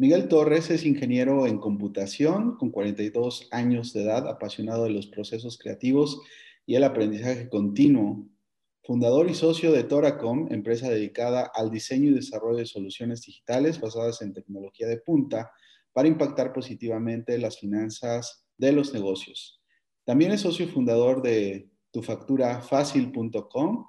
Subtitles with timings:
[0.00, 5.58] Miguel Torres es ingeniero en computación con 42 años de edad, apasionado de los procesos
[5.58, 6.22] creativos
[6.64, 8.26] y el aprendizaje continuo.
[8.82, 14.22] Fundador y socio de Toracom, empresa dedicada al diseño y desarrollo de soluciones digitales basadas
[14.22, 15.50] en tecnología de punta
[15.92, 19.60] para impactar positivamente las finanzas de los negocios.
[20.06, 23.84] También es socio fundador de tufacturafacil.com,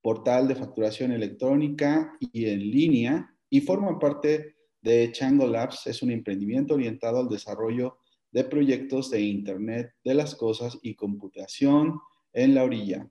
[0.00, 5.86] portal de facturación electrónica y en línea, y forma parte de Chango Labs.
[5.86, 7.98] Es un emprendimiento orientado al desarrollo
[8.32, 11.98] de proyectos de Internet de las Cosas y computación
[12.32, 13.10] en la orilla.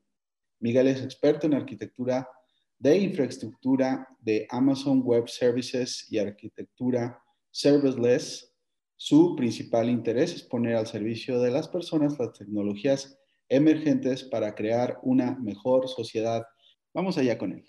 [0.60, 2.28] Miguel es experto en arquitectura
[2.78, 7.22] de infraestructura de Amazon Web Services y arquitectura
[7.52, 8.54] serverless.
[8.96, 13.18] Su principal interés es poner al servicio de las personas las tecnologías
[13.48, 16.46] emergentes para crear una mejor sociedad.
[16.94, 17.66] Vamos allá con él.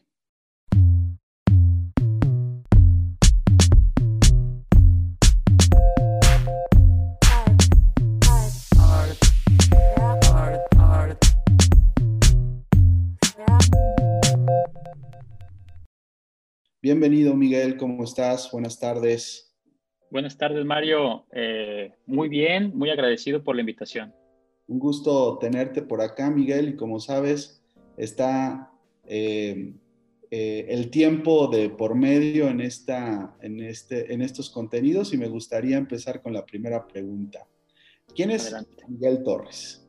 [16.93, 18.51] Bienvenido, Miguel, ¿cómo estás?
[18.51, 19.55] Buenas tardes.
[20.11, 21.25] Buenas tardes, Mario.
[21.31, 24.13] Eh, muy bien, muy agradecido por la invitación.
[24.67, 27.63] Un gusto tenerte por acá, Miguel, y como sabes,
[27.97, 28.73] está
[29.07, 29.73] eh,
[30.33, 35.29] eh, el tiempo de por medio en, esta, en, este, en estos contenidos y me
[35.29, 37.47] gustaría empezar con la primera pregunta.
[38.17, 38.53] ¿Quién es
[38.89, 39.89] Miguel Torres?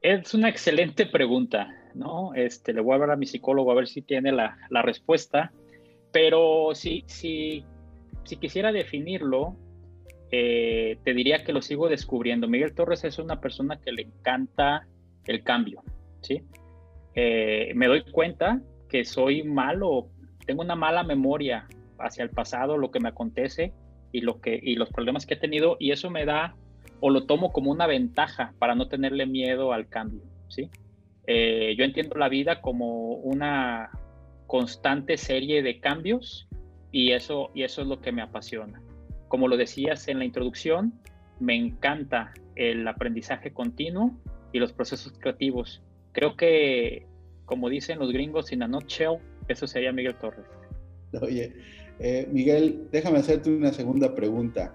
[0.00, 2.34] Es una excelente pregunta, ¿no?
[2.34, 5.52] Este, le voy a hablar a mi psicólogo a ver si tiene la, la respuesta,
[6.12, 7.64] pero si, si,
[8.24, 9.56] si quisiera definirlo,
[10.30, 12.48] eh, te diría que lo sigo descubriendo.
[12.48, 14.86] Miguel Torres es una persona que le encanta
[15.26, 15.82] el cambio,
[16.22, 16.42] ¿sí?
[17.14, 20.08] Eh, me doy cuenta que soy malo,
[20.46, 23.72] tengo una mala memoria hacia el pasado, lo que me acontece
[24.12, 26.56] y, lo que, y los problemas que he tenido, y eso me da
[27.00, 30.70] o lo tomo como una ventaja para no tenerle miedo al cambio, ¿sí?
[31.26, 33.90] Eh, yo entiendo la vida como una
[34.46, 36.48] constante serie de cambios
[36.92, 38.82] y eso, y eso es lo que me apasiona.
[39.28, 40.92] Como lo decías en la introducción,
[41.40, 44.12] me encanta el aprendizaje continuo
[44.52, 45.82] y los procesos creativos.
[46.12, 47.06] Creo que,
[47.44, 49.18] como dicen los gringos, en a nutshell,
[49.48, 50.46] eso sería Miguel Torres.
[51.20, 51.52] Oye,
[51.98, 54.74] eh, Miguel, déjame hacerte una segunda pregunta.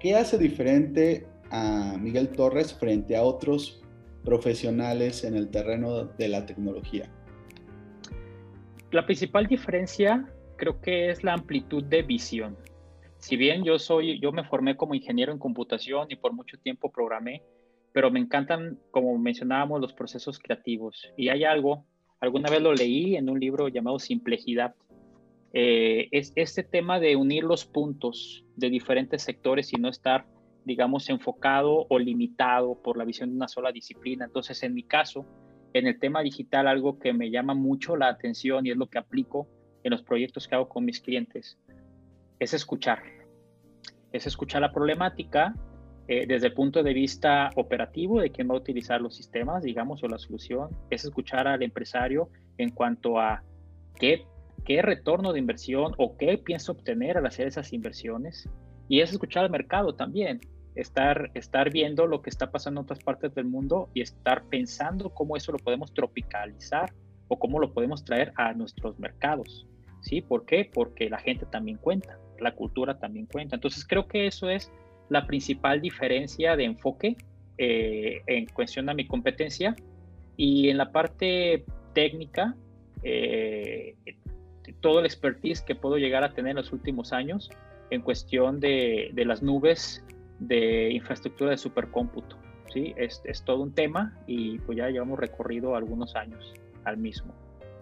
[0.00, 3.83] ¿Qué hace diferente a Miguel Torres frente a otros
[4.24, 7.10] profesionales en el terreno de la tecnología?
[8.90, 12.56] La principal diferencia creo que es la amplitud de visión
[13.24, 16.92] si bien yo soy, yo me formé como ingeniero en computación y por mucho tiempo
[16.92, 17.42] programé,
[17.90, 21.10] pero me encantan, como mencionábamos, los procesos creativos.
[21.16, 21.86] Y hay algo,
[22.20, 24.74] alguna vez lo leí en un libro llamado Simplejidad.
[25.54, 30.26] Eh, es este tema de unir los puntos de diferentes sectores y no estar,
[30.64, 34.24] digamos, enfocado o limitado por la visión de una sola disciplina.
[34.24, 35.26] Entonces, en mi caso,
[35.72, 38.98] en el tema digital, algo que me llama mucho la atención y es lo que
[38.98, 39.48] aplico
[39.82, 41.58] en los proyectos que hago con mis clientes,
[42.38, 43.02] es escuchar.
[44.12, 45.54] Es escuchar la problemática
[46.06, 50.02] eh, desde el punto de vista operativo de quién va a utilizar los sistemas, digamos,
[50.02, 53.42] o la solución, es escuchar al empresario en cuanto a
[53.98, 54.26] qué,
[54.64, 58.48] qué retorno de inversión o qué piensa obtener al hacer esas inversiones,
[58.88, 60.40] y es escuchar al mercado también,
[60.74, 65.10] estar, estar viendo lo que está pasando en otras partes del mundo y estar pensando
[65.10, 66.92] cómo eso lo podemos tropicalizar
[67.28, 69.66] o cómo lo podemos traer a nuestros mercados.
[70.00, 70.20] ¿Sí?
[70.20, 70.70] ¿Por qué?
[70.72, 73.56] Porque la gente también cuenta la cultura también cuenta.
[73.56, 74.70] Entonces creo que eso es
[75.08, 77.16] la principal diferencia de enfoque
[77.58, 79.76] eh, en cuestión a mi competencia
[80.36, 82.56] y en la parte técnica,
[83.02, 83.94] eh,
[84.80, 87.50] todo el expertise que puedo llegar a tener en los últimos años
[87.90, 90.02] en cuestión de, las nubes
[90.38, 92.36] de infraestructura de supercómputo.
[92.72, 92.94] ¿sí?
[92.96, 96.52] Es, es todo un tema y pues ya llevamos recorrido algunos años
[96.84, 97.34] al mismo.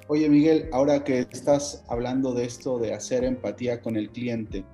[0.08, 4.64] Oye, Miguel, ahora que estás hablando de esto de hacer empatía con el cliente,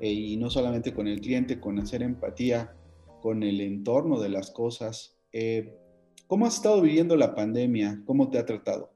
[0.00, 2.74] eh, y no solamente con el cliente, con hacer empatía
[3.20, 5.78] con el entorno de las cosas, eh,
[6.26, 8.00] ¿cómo has estado viviendo la pandemia?
[8.04, 8.90] ¿Cómo te ha tratado?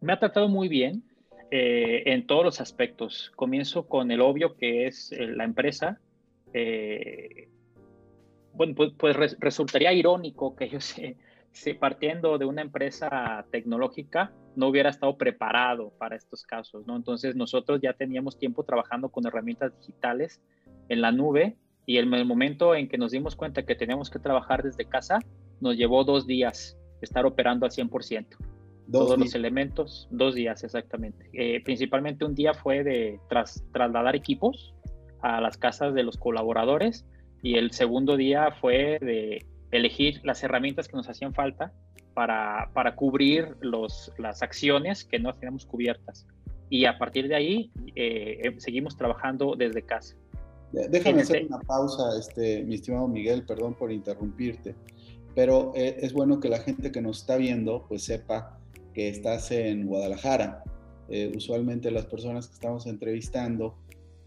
[0.00, 1.02] Me ha tratado muy bien
[1.50, 3.30] eh, en todos los aspectos.
[3.36, 6.00] Comienzo con el obvio que es la empresa.
[8.52, 11.16] Bueno, pues, pues resultaría irónico que yo sé
[11.52, 16.96] si partiendo de una empresa tecnológica no hubiera estado preparado para estos casos, ¿no?
[16.96, 20.40] Entonces nosotros ya teníamos tiempo trabajando con herramientas digitales
[20.88, 21.56] en la nube
[21.86, 25.18] y en el momento en que nos dimos cuenta que teníamos que trabajar desde casa,
[25.60, 28.26] nos llevó dos días estar operando al 100%.
[28.90, 31.30] todos los elementos, dos días exactamente.
[31.32, 34.74] Eh, principalmente un día fue de tras, trasladar equipos
[35.22, 37.04] a las casas de los colaboradores
[37.42, 41.72] y el segundo día fue de elegir las herramientas que nos hacían falta
[42.14, 46.26] para, para cubrir los, las acciones que no teníamos cubiertas.
[46.68, 50.16] Y a partir de ahí eh, eh, seguimos trabajando desde casa.
[50.72, 54.76] Déjame hacer una pausa, este, mi estimado Miguel, perdón por interrumpirte,
[55.34, 58.60] pero es bueno que la gente que nos está viendo pues sepa
[58.94, 60.62] que estás en Guadalajara.
[61.08, 63.76] Eh, usualmente las personas que estamos entrevistando,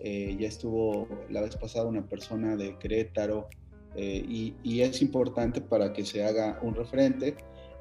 [0.03, 3.47] eh, ya estuvo la vez pasada una persona de Querétaro
[3.95, 4.23] eh,
[4.63, 7.35] y, es importante para que se haga un referente.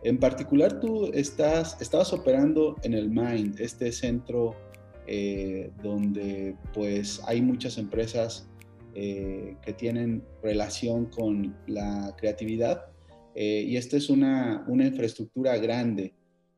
[0.05, 4.57] En particular, tú estás, estabas operando en el MIND, este centro
[5.83, 8.49] donde pues hay muchas empresas
[8.95, 12.87] que tienen relación con la creatividad
[13.35, 16.15] y esta es una, una infraestructura grande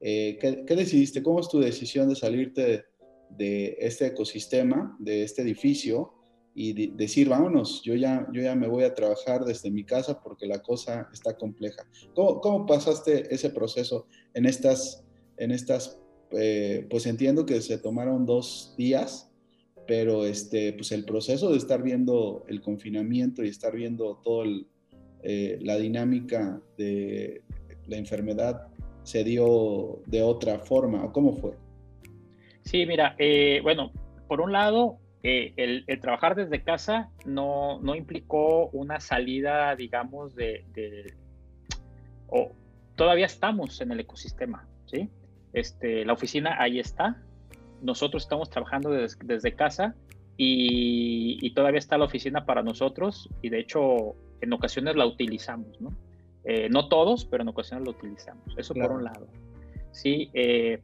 [0.07, 1.23] eh, ¿qué, decidiste?
[1.23, 2.85] ¿Cómo es tu decisión de salirte
[3.37, 6.13] de, este ecosistema, de este edificio
[6.55, 10.47] y decir, vámonos, yo ya, yo ya me voy a trabajar desde mi casa porque
[10.47, 11.85] la cosa está compleja?
[12.15, 15.05] ¿Cómo, cómo pasaste ese proceso en estas,
[15.37, 15.99] en estas
[16.37, 19.31] eh, pues entiendo que se tomaron dos días,
[19.87, 24.47] pero este, pues el proceso de estar viendo el confinamiento y estar viendo toda
[25.23, 27.43] eh, la dinámica de
[27.87, 28.69] la enfermedad
[29.03, 31.05] se dio de otra forma?
[31.05, 31.64] ¿O cómo fue?
[32.65, 33.93] Sí, mira, eh, bueno,
[34.27, 41.15] por un lado, eh, el, trabajar desde casa no, no, implicó una salida, digamos, de...
[42.29, 42.53] o
[42.97, 45.09] todavía estamos en el ecosistema, ¿sí?
[45.53, 47.23] Este, la oficina ahí está,
[47.83, 49.95] nosotros estamos trabajando desde casa
[50.37, 55.81] y, y, todavía está la oficina para nosotros y de hecho en ocasiones la utilizamos,
[55.81, 55.91] ¿no?
[56.45, 58.45] Eh, no todos, pero en ocasiones lo utilizamos.
[58.57, 59.27] Eso por un lado.
[59.93, 60.83] Sí, eh,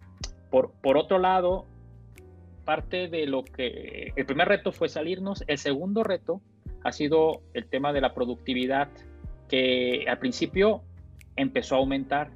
[0.50, 1.66] por, por otro lado,
[2.60, 4.12] parte de lo que...
[4.16, 5.44] El primer reto fue salirnos.
[5.46, 6.40] El segundo reto
[6.84, 8.88] ha sido el tema de la productividad,
[9.48, 10.82] que al principio
[11.36, 12.30] empezó a aumentar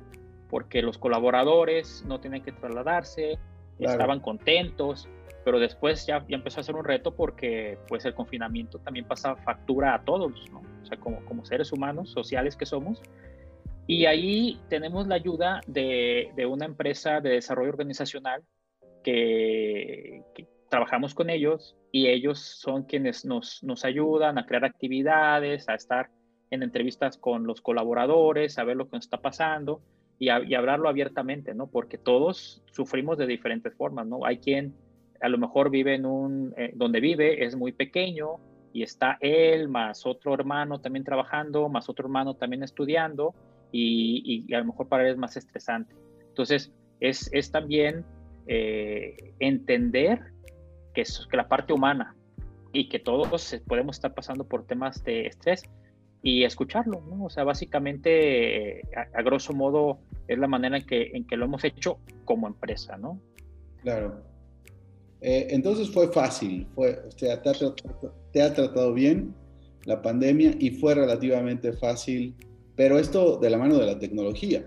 [0.48, 3.38] porque los colaboradores no tienen que trasladarse,
[3.78, 5.08] estaban contentos,
[5.44, 9.36] pero después ya, ya, empezó a ser un reto porque pues el confinamiento también pasa
[9.36, 10.62] factura a todos, ¿no?
[10.82, 13.02] O sea, como, como seres humanos sociales que somos.
[13.86, 18.42] Y ahí tenemos la ayuda de, de una empresa de desarrollo organizacional
[19.04, 20.22] que,
[20.68, 26.10] trabajamos con ellos y ellos son quienes nos, nos ayudan a crear actividades, a estar
[26.50, 29.80] en entrevistas con los colaboradores, a ver lo que nos está pasando
[30.18, 31.68] y, y hablarlo abiertamente, ¿no?
[31.68, 34.24] Porque todos sufrimos de diferentes formas, ¿no?
[34.24, 34.74] Hay quien
[35.24, 38.36] a lo mejor vive en un, eh, donde vive es muy pequeño
[38.74, 43.34] y está él más otro hermano también trabajando, más otro hermano también estudiando
[43.72, 45.94] y, a lo mejor para él es más estresante.
[46.28, 48.04] Entonces, es, es también
[48.46, 50.20] eh, entender
[50.94, 52.16] que, es, que la parte humana
[52.72, 55.62] y que todos podemos estar pasando por temas de estrés
[56.22, 57.24] y escucharlo, ¿no?
[57.24, 58.82] O sea, básicamente,
[59.14, 62.96] a, grosso modo, es la manera en que, en que lo hemos hecho como empresa,
[62.96, 63.20] ¿no?
[63.82, 64.22] Claro.
[65.20, 67.52] Eh, entonces fue fácil, fue, o sea, te, ha,
[68.32, 69.34] te ha tratado bien
[69.84, 72.34] la pandemia y fue relativamente fácil,
[72.74, 74.64] pero esto de la mano de la tecnología.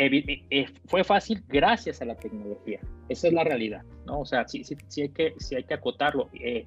[0.00, 4.20] Eh, fue fácil gracias a la tecnología, esa es la realidad, ¿no?
[4.20, 6.28] O sea, sí, sí, sí hay, que, sí hay que acotarlo.
[6.34, 6.66] Eh,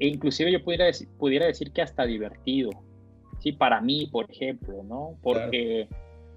[0.00, 2.70] e inclusive yo pudiera decir, pudiera decir que hasta divertido,
[3.38, 3.52] ¿sí?
[3.52, 5.16] Para mí, por ejemplo, ¿no?
[5.22, 5.88] Porque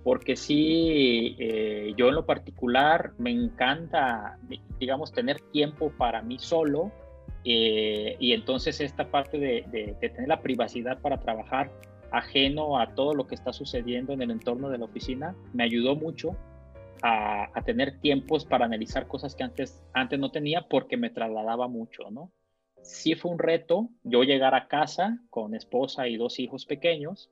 [0.07, 4.37] porque sí, eh, yo en lo particular me encanta,
[4.79, 6.93] digamos, tener tiempo para mí solo
[7.43, 11.71] eh, y entonces esta parte de, tener la privacidad para trabajar
[12.11, 15.95] ajeno a todo lo que está sucediendo en el entorno de la oficina me ayudó
[15.95, 16.35] mucho
[17.01, 21.67] a, a, tener tiempos para analizar cosas que antes, antes no tenía porque me trasladaba
[21.67, 22.31] mucho, ¿no?
[22.81, 27.29] Sí fue un reto yo llegar a casa con esposa y dos hijos pequeños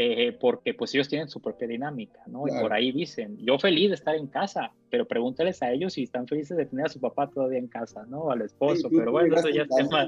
[0.00, 2.46] eh, porque pues ellos tienen su propia dinámica, ¿no?
[2.46, 6.04] Y por ahí dicen, yo feliz de estar en casa, pero pregúntales a ellos si
[6.04, 8.30] están felices de tener a su papá todavía en casa, ¿no?
[8.30, 10.06] Al esposo, pero bueno, eso ya es tema.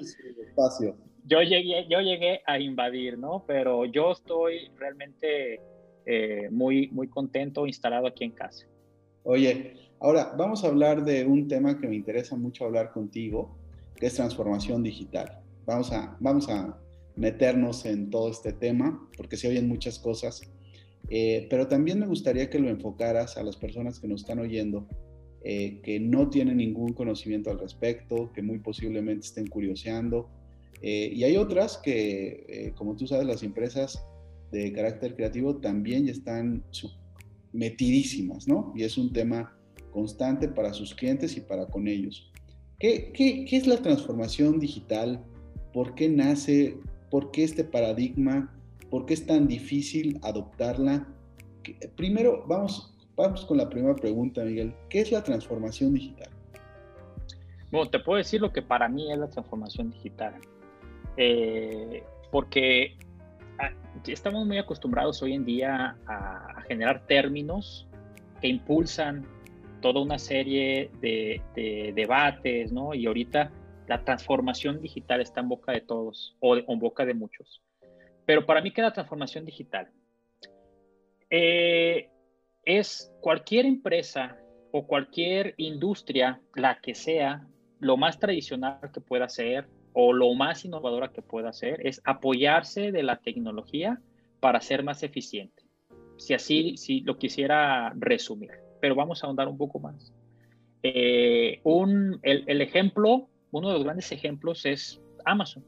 [1.27, 3.45] Yo llegué, yo llegué a invadir, ¿no?
[3.47, 5.61] Pero yo estoy realmente
[6.07, 8.67] eh, muy, muy contento instalado aquí en casa.
[9.23, 13.57] Oye, ahora vamos a hablar de un tema que me interesa mucho hablar contigo,
[13.97, 15.41] que es transformación digital.
[15.67, 16.79] Vamos a, vamos a
[17.17, 20.41] meternos en todo este tema, porque se oyen muchas cosas,
[21.11, 24.87] eh, pero también me gustaría que lo enfocaras a las personas que nos están oyendo,
[25.43, 30.29] eh, que no tienen ningún conocimiento al respecto, que muy posiblemente estén curioseando,
[30.83, 34.03] eh, y hay otras que, como tú sabes, las empresas
[34.51, 36.65] de carácter creativo también están
[37.53, 38.73] metidísimas, ¿no?
[38.75, 39.57] Y es un tema
[39.93, 42.31] constante para sus clientes y para con ellos.
[42.79, 45.23] ¿Qué, qué, qué es la transformación digital?
[45.73, 46.79] ¿Por qué nace?
[47.11, 48.57] ¿Por qué este paradigma?
[48.91, 51.07] ¿Por qué es tan difícil adoptarla?
[51.97, 54.75] Primero, vamos, vamos con la primera pregunta, Miguel.
[54.89, 56.31] ¿Qué es la transformación digital?
[57.71, 60.35] Bueno, te puedo decir lo que para mí es la transformación digital.
[61.17, 62.97] Eh, porque
[63.59, 63.71] ah,
[64.07, 67.89] estamos muy acostumbrados hoy en día a, generar términos
[68.41, 69.27] que impulsan
[69.81, 71.43] toda una serie de,
[71.95, 72.95] debates, ¿no?
[72.95, 73.51] Y ahorita
[73.89, 77.63] la transformación digital está en boca de todos o, en boca de muchos.
[78.25, 79.91] Pero para mí, ¿qué es la transformación digital?
[81.29, 82.09] Eh,
[82.65, 84.39] es cualquier empresa
[84.71, 87.47] o cualquier industria, la que sea,
[87.81, 92.93] lo más tradicional que pueda ser o lo más innovadora que pueda ser es apoyarse
[92.93, 94.01] de la tecnología
[94.41, 95.63] para ser más eficiente.
[96.17, 100.13] Si así si lo quisiera resumir, pero vamos a ahondar un poco más.
[100.83, 105.65] Eh, un, el, ejemplo, uno de los grandes ejemplos es Amazon.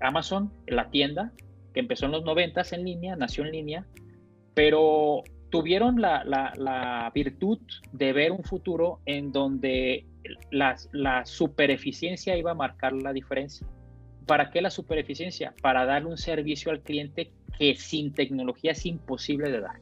[0.00, 1.32] Amazon, la tienda
[1.74, 3.86] que empezó en los 90 en línea, nació en línea,
[4.54, 7.58] pero tuvieron la, la virtud
[7.92, 10.06] de ver un futuro en donde
[10.50, 13.66] la, supereficiencia iba a marcar la diferencia.
[14.26, 15.54] ¿Para qué la supereficiencia?
[15.62, 19.80] Para darle un servicio al cliente que sin tecnología es imposible de dar.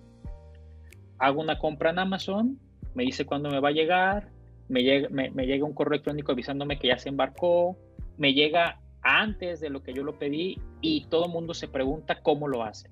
[1.18, 2.58] Hago una compra en Amazon,
[2.94, 4.30] me dice cuándo me va a llegar,
[4.68, 7.76] me llega, un correo electrónico avisándome que ya se embarcó,
[8.16, 12.20] me llega antes de lo que yo lo pedí y todo el mundo se pregunta
[12.22, 12.90] cómo lo hace.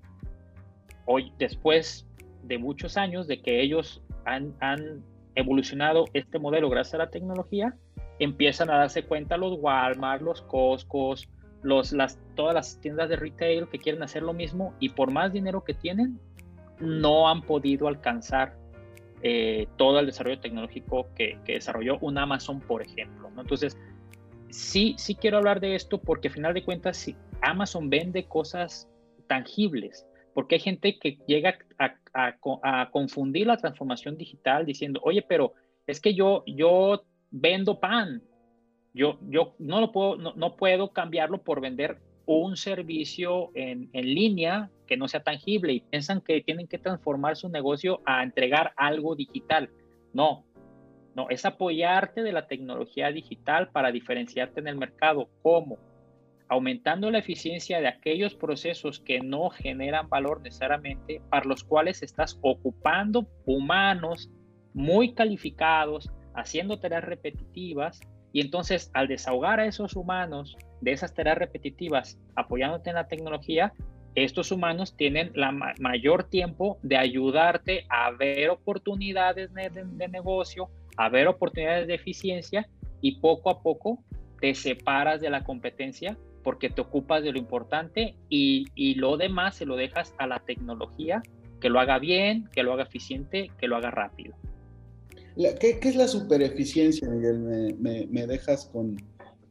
[1.04, 2.06] Hoy, después
[2.42, 5.04] de muchos años de que ellos han
[5.36, 7.76] evolucionado este modelo gracias a la tecnología,
[8.18, 11.28] empiezan a darse cuenta los Walmart, los Costcos,
[11.62, 15.32] los, las, todas las tiendas de retail que quieren hacer lo mismo y por más
[15.32, 16.18] dinero que tienen,
[16.80, 18.56] no han podido alcanzar
[19.22, 23.30] eh, todo el desarrollo tecnológico que, desarrolló un Amazon, por ejemplo.
[23.38, 23.76] Entonces,
[24.50, 28.88] sí, sí quiero hablar de esto porque al final de cuentas, si Amazon vende cosas
[29.26, 30.05] tangibles,
[30.36, 35.54] porque hay gente que llega a, confundir la transformación digital diciendo, oye, pero
[35.86, 38.22] es que yo, yo vendo pan,
[38.92, 44.70] yo, yo no, lo puedo, no, puedo cambiarlo por vender un servicio en, en, línea
[44.86, 49.16] que no sea tangible y piensan que tienen que transformar su negocio a entregar algo
[49.16, 49.70] digital.
[50.12, 50.44] No,
[51.14, 55.30] no, es apoyarte de la tecnología digital para diferenciarte en el mercado.
[55.40, 55.78] ¿Cómo?
[56.48, 62.38] Aumentando la eficiencia de aquellos procesos que no generan valor necesariamente, para los cuales estás
[62.42, 64.30] ocupando humanos
[64.74, 68.00] muy calificados, haciendo tareas repetitivas,
[68.32, 73.72] y entonces al desahogar a esos humanos de esas tareas repetitivas, apoyándote en la tecnología,
[74.14, 81.28] estos humanos tienen la mayor tiempo de ayudarte a ver oportunidades de negocio, a ver
[81.28, 82.68] oportunidades de eficiencia
[83.02, 84.02] y poco a poco
[84.40, 89.56] te separas de la competencia porque te ocupas de lo importante y, y, lo demás
[89.56, 91.20] se lo dejas a la tecnología,
[91.60, 94.36] que lo haga bien, que lo haga eficiente, que lo haga rápido.
[95.58, 97.40] ¿qué, ¿qué, es la supereficiencia, Miguel?
[97.40, 98.94] Me, me, me dejas con,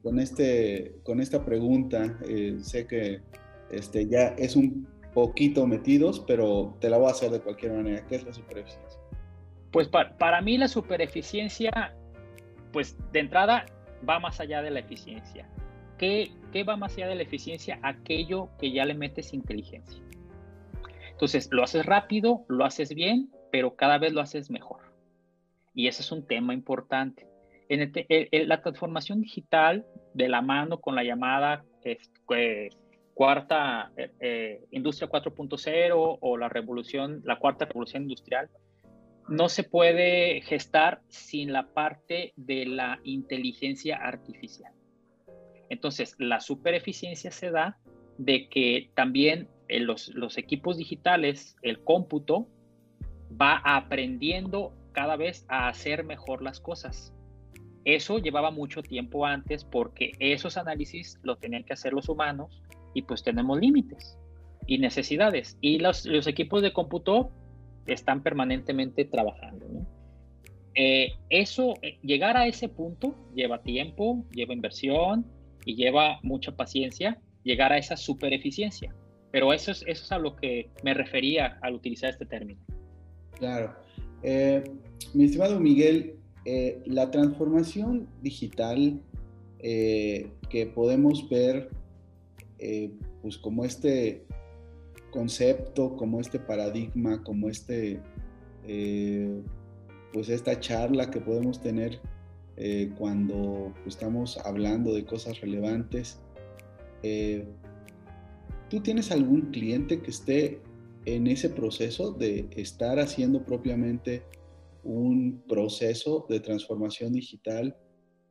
[0.03, 2.17] con, este, con esta pregunta.
[2.29, 3.19] Eh, sé que
[3.71, 8.07] este, ya es un poquito metidos, pero te la voy a hacer de cualquier manera.
[8.07, 9.01] ¿Qué es la supereficiencia?
[9.71, 11.93] Pues para, para mí la supereficiencia,
[12.71, 13.65] pues de entrada
[14.07, 15.49] va más allá de la eficiencia.
[15.97, 16.31] ¿Qué,
[16.63, 17.79] va más allá de la eficiencia?
[17.83, 20.01] Aquello que ya le metes inteligencia.
[21.11, 24.81] Entonces, lo haces rápido, lo haces bien, pero cada vez lo haces mejor.
[25.73, 27.27] Y ese es un tema importante.
[27.69, 32.69] La transformación digital, de la mano con la llamada este,
[33.13, 38.49] cuarta eh, eh, industria 4.0 o la revolución, la cuarta revolución industrial,
[39.27, 44.71] no se puede gestar sin la parte de la inteligencia artificial.
[45.69, 47.77] Entonces, la supereficiencia se da
[48.17, 52.47] de que también eh, los, los equipos digitales, el cómputo,
[53.39, 57.13] va aprendiendo cada vez a hacer mejor las cosas.
[57.83, 63.03] Eso llevaba mucho tiempo antes porque esos análisis los tenían que hacer los humanos y
[63.03, 64.17] pues tenemos límites
[64.65, 65.57] y necesidades.
[65.61, 67.31] Y los, los equipos de cómputo
[67.85, 69.65] están permanentemente trabajando.
[70.73, 75.25] Eh, eso, eh, llegar a ese punto lleva tiempo, lleva inversión,
[75.65, 78.95] y lleva mucha paciencia llegar a esa super eficiencia.
[79.31, 82.61] Pero eso es, eso es a lo que me refería al utilizar este término.
[83.37, 83.75] Claro.
[84.23, 84.63] Eh,
[85.13, 89.01] mi estimado Miguel, eh, la transformación digital
[89.59, 91.69] eh, que podemos ver
[93.21, 94.25] pues como este
[95.11, 97.99] concepto, como este paradigma, como este
[100.13, 101.99] pues esta charla que podemos tener
[102.57, 106.19] eh, cuando estamos hablando de cosas relevantes.
[107.03, 107.45] Eh,
[108.69, 110.61] ¿Tú tienes algún cliente que esté
[111.05, 114.23] en ese proceso de estar haciendo propiamente
[114.83, 117.75] un proceso de transformación digital?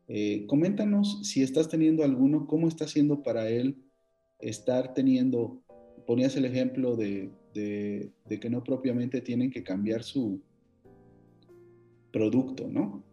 [0.09, 3.77] Eh, coméntanos si estás teniendo alguno, cómo está haciendo para él
[4.39, 5.63] estar teniendo,
[6.07, 10.41] ponías el ejemplo de, de que no propiamente tienen que cambiar su
[12.11, 13.05] producto, ¿no?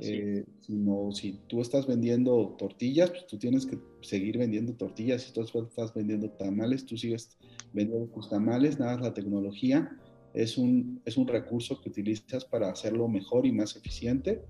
[0.00, 5.22] Eh, sino si tú estás vendiendo tortillas, pues tú tienes que seguir vendiendo tortillas.
[5.22, 7.36] Si tú estás vendiendo tamales, tú sigues
[7.72, 8.78] vendiendo tus tamales.
[8.78, 9.90] Nada, la tecnología
[10.34, 14.42] es un, es un recurso que utilizas para hacerlo mejor y más eficiente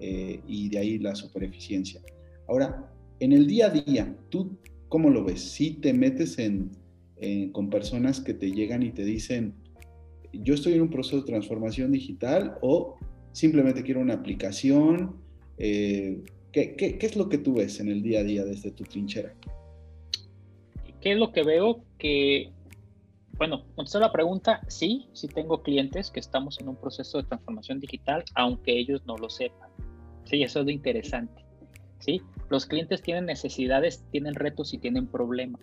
[0.00, 2.00] eh, y de ahí la supereficiencia.
[2.48, 4.58] Ahora, en el día a día, ¿tú
[4.88, 5.40] cómo lo ves?
[5.40, 6.70] Si te metes en,
[7.52, 9.54] con personas que te llegan y te dicen,
[10.32, 12.96] yo estoy en un proceso de transformación digital o
[13.34, 15.16] simplemente quiero una aplicación.
[15.58, 16.22] Eh,
[16.52, 19.34] ¿qué, es lo que tú ves en el día a día desde tu trinchera?
[21.00, 21.84] ¿Qué es lo que veo?
[21.98, 22.50] Que,
[23.36, 27.80] bueno, contestar la pregunta, sí, sí tengo clientes que estamos en un proceso de transformación
[27.80, 29.68] digital, aunque ellos no lo sepan.
[30.24, 31.44] Sí, eso es lo interesante.
[31.98, 32.22] ¿sí?
[32.48, 35.60] Los clientes tienen necesidades, tienen retos y tienen problemas.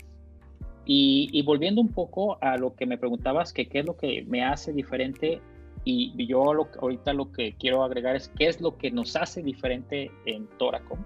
[0.86, 4.26] Y, y, volviendo un poco a lo que me preguntabas, que qué es lo que
[4.28, 5.40] me hace diferente
[5.84, 10.12] y yo ahorita lo que quiero agregar es qué es lo que nos hace diferente
[10.26, 11.00] en Toracom.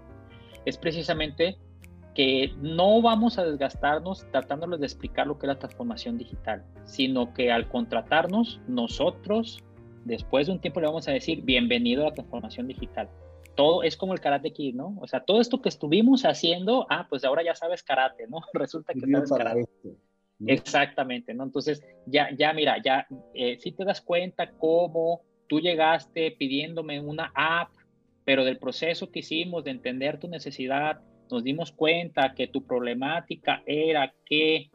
[0.66, 1.58] Es precisamente
[2.16, 7.34] que no vamos a desgastarnos tratándoles de explicar lo que es la transformación digital, sino
[7.34, 9.60] que al contratarnos, nosotros,
[10.06, 13.10] después de un tiempo, le vamos a decir, bienvenido a la transformación digital.
[13.56, 14.98] Todo es como el karate kid, ¿no?
[15.02, 18.40] O sea, todo esto que estuvimos haciendo, ah, pues ahora ya sabes karate, ¿no?
[18.54, 19.66] Resulta que sabes karate.
[20.46, 21.44] Exactamente, ¿no?
[21.44, 27.32] Entonces, ya, ya mira, ya eh, si te das cuenta cómo tú llegaste pidiéndome una
[27.36, 27.70] app,
[28.26, 31.00] pero del proceso que hicimos de entender tu necesidad,
[31.32, 34.70] nos dimos cuenta que tu problemática era que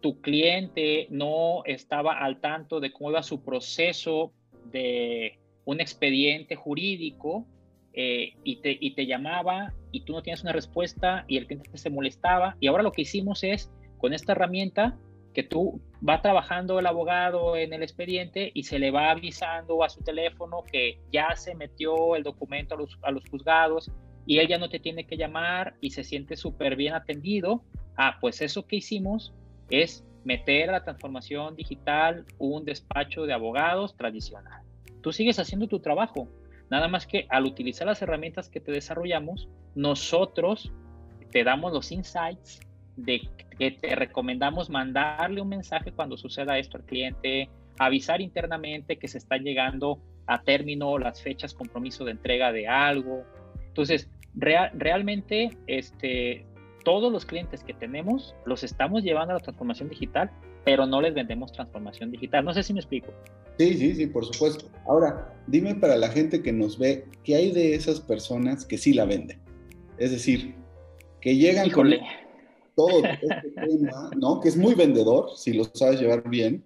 [0.00, 4.32] tu cliente no estaba al tanto de cómo iba su proceso
[4.66, 7.46] de un expediente jurídico
[7.92, 11.76] eh, y, te, y te llamaba y tú no tienes una respuesta y el cliente
[11.76, 12.56] se molestaba.
[12.60, 14.96] Y ahora lo que hicimos es con esta herramienta
[15.34, 19.88] que tú va trabajando el abogado en el expediente y se le va avisando a
[19.88, 23.90] su teléfono que ya se metió el documento a los, a los juzgados
[24.26, 27.62] y él ya no te tiene que llamar y se siente súper bien atendido.
[27.96, 29.32] Ah, pues eso que hicimos
[29.70, 34.62] es meter a la transformación digital un despacho de abogados tradicional.
[35.02, 36.28] Tú sigues haciendo tu trabajo,
[36.70, 40.70] nada más que al utilizar las herramientas que te desarrollamos, nosotros
[41.30, 42.60] te damos los insights
[42.96, 43.22] de
[43.58, 49.18] que te recomendamos mandarle un mensaje cuando suceda esto al cliente, avisar internamente que se
[49.18, 53.24] están llegando a término las fechas compromiso de entrega de algo.
[53.66, 56.44] Entonces, realmente, este,
[56.84, 60.30] todos los clientes que tenemos los estamos llevando a la transformación digital,
[60.64, 62.44] pero no les vendemos transformación digital.
[62.44, 63.12] No sé si me explico.
[63.58, 64.70] Sí, sí, sí, por supuesto.
[64.86, 68.92] Ahora, dime para la gente que nos ve, ¿qué hay de esas personas que sí
[68.92, 69.40] la venden?
[69.98, 70.54] Es decir,
[71.20, 71.92] que llegan con
[72.78, 74.40] todo este tema, ¿no?
[74.40, 76.64] Que es muy vendedor, si lo sabes llevar bien.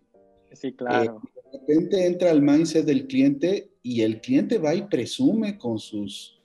[0.52, 1.22] Sí, claro.
[1.24, 5.78] Eh, de repente entra el mindset del cliente y el cliente va y presume con
[5.78, 6.38] sus,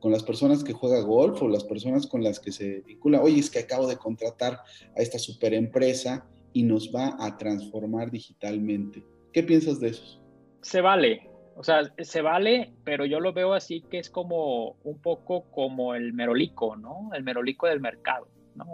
[0.00, 3.40] con las personas que juega golf o las personas con las que se vincula, oye,
[3.40, 4.60] es que acabo de contratar
[4.94, 9.02] a esta super empresa y nos va a transformar digitalmente.
[9.32, 10.22] ¿Qué piensas de eso?
[10.60, 15.00] Se vale, o sea, se vale, pero yo lo veo así que es como un
[15.00, 17.10] poco como el merolico, ¿no?
[17.14, 18.28] El merolico del mercado.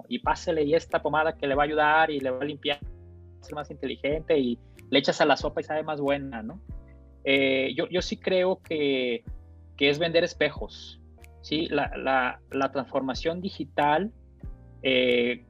[0.09, 2.79] Y pásele y esta pomada que le va a ayudar y le va a limpiar,
[3.41, 4.59] ser más inteligente y
[4.91, 6.61] le echas a la sopa y sabe más buena, ¿no?
[7.25, 9.25] Eh, yo, yo sí creo que,
[9.77, 11.01] que, es vender espejos,
[11.41, 11.67] ¿sí?
[11.69, 14.11] La, la, la transformación digital
[14.83, 15.45] eh,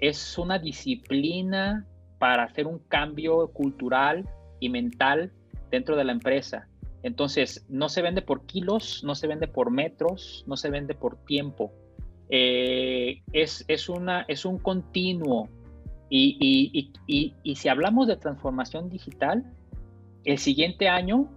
[0.00, 1.86] es una disciplina
[2.18, 4.28] para hacer un cambio cultural
[4.60, 5.32] y mental
[5.70, 6.68] dentro de la empresa.
[7.02, 11.16] Entonces, no se vende por kilos, no se vende por metros, no se vende por
[11.24, 11.72] tiempo.
[12.30, 15.48] Eh, es, es, una, es un continuo.
[16.10, 16.90] Y,
[17.54, 19.44] si hablamos de transformación digital,
[20.24, 21.28] el siguiente año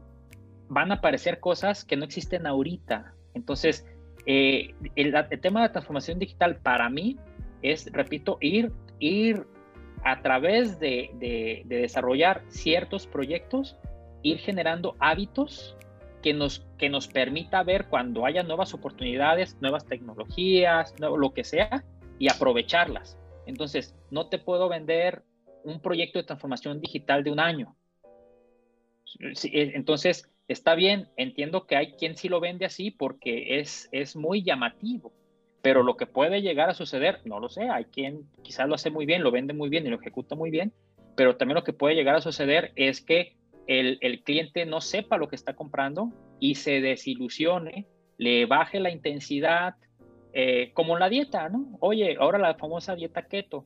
[0.69, 3.13] van a aparecer cosas que no existen ahorita.
[3.33, 3.85] Entonces,
[4.25, 7.17] eh, el, tema de transformación digital para mí
[7.61, 9.45] es, repito, ir, ir
[10.03, 13.77] a través de, de desarrollar ciertos proyectos,
[14.23, 15.75] ir generando hábitos
[16.21, 21.83] que nos, que nos permita ver cuando haya nuevas oportunidades, nuevas tecnologías, lo que sea,
[22.19, 23.17] y aprovecharlas.
[23.45, 25.23] Entonces, no te puedo vender
[25.63, 27.75] un proyecto de transformación digital de un año.
[29.19, 34.17] Eh, entonces, Está bien, entiendo que hay quien sí lo vende así porque es, es
[34.17, 35.13] muy llamativo,
[35.61, 38.89] pero lo que puede llegar a suceder, no lo sé, hay quien quizás lo hace
[38.89, 40.73] muy bien, lo vende muy bien y lo ejecuta muy bien,
[41.15, 45.17] pero también lo que puede llegar a suceder es que el, el cliente no sepa
[45.17, 49.75] lo que está comprando y se desilusione, le baje la intensidad,
[50.33, 51.77] eh, como la dieta, ¿no?
[51.79, 53.65] Oye, ahora la famosa dieta keto.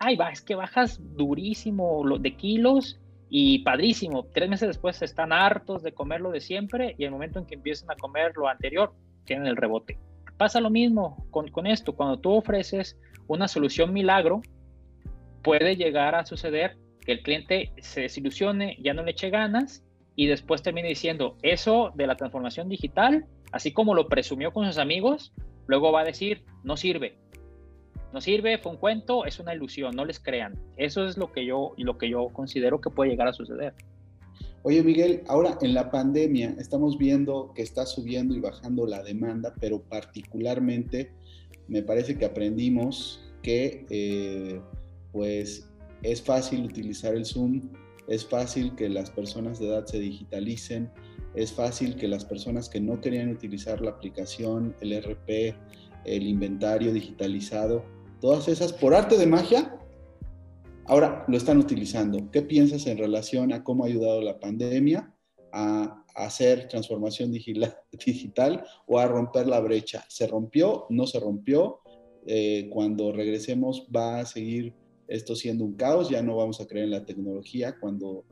[0.00, 4.26] Ay, va, es que bajas durísimo de kilos y padrísimo.
[4.26, 7.54] Tres meses después están hartos de comer lo de siempre y el momento en que
[7.54, 8.92] empiezan a comer lo anterior,
[9.24, 9.98] tienen el rebote.
[10.36, 11.94] Pasa lo mismo con, con esto.
[11.94, 14.42] Cuando tú ofreces una solución milagro,
[15.42, 19.84] puede llegar a suceder que el cliente se desilusione, ya no le eche ganas
[20.14, 24.78] y después termine diciendo, eso de la transformación digital, así como lo presumió con sus
[24.78, 25.32] amigos,
[25.66, 27.16] luego va a decir, no sirve,
[28.12, 30.54] no sirve, fue un cuento, es una ilusión, no les crean.
[30.76, 33.74] Eso es lo que yo, lo que yo considero que puede llegar a suceder.
[34.64, 39.54] Oye, Miguel, ahora en la pandemia estamos viendo que está subiendo y bajando la demanda,
[39.60, 41.10] pero particularmente
[41.68, 44.60] me parece que aprendimos que eh,
[45.10, 45.68] pues
[46.02, 47.60] es fácil utilizar el Zoom,
[48.08, 50.90] es fácil que las personas de edad se digitalicen,
[51.34, 55.54] es fácil que las personas que no querían utilizar la aplicación, el RP,
[56.04, 57.84] el inventario digitalizado,
[58.20, 59.78] todas esas, por arte de magia,
[60.86, 62.30] ahora lo están utilizando.
[62.30, 65.14] ¿Qué piensas en relación a cómo ha ayudado la pandemia
[65.52, 67.32] a, hacer transformación
[68.06, 70.04] digital o a romper la brecha?
[70.08, 70.86] ¿Se rompió?
[70.90, 71.80] ¿No se rompió?
[72.26, 74.74] Eh, cuando regresemos va a seguir
[75.08, 78.24] esto siendo un caos, ya no vamos a creer en la tecnología cuando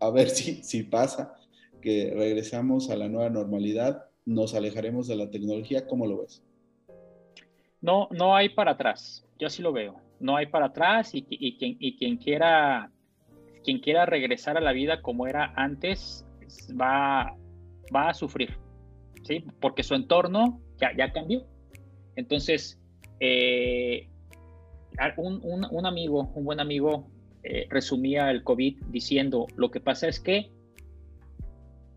[0.00, 1.34] a, ver si, pasa
[1.80, 6.42] que regresamos a la nueva normalidad, nos alejaremos de la tecnología, ¿cómo lo ves?
[7.80, 9.24] No, no hay para atrás.
[9.38, 10.00] Yo sí lo veo.
[10.18, 11.22] No hay para atrás y,
[11.56, 12.90] quien, quiera,
[14.06, 16.26] regresar a la vida como era antes
[16.80, 17.36] va,
[17.92, 18.58] a sufrir,
[19.22, 19.44] ¿sí?
[19.60, 21.46] Porque su entorno ya, ya cambió.
[22.16, 22.80] Entonces,
[23.20, 24.08] eh,
[25.16, 27.06] un, amigo, un buen amigo,
[27.42, 30.50] eh, resumía el COVID diciendo, lo que pasa es que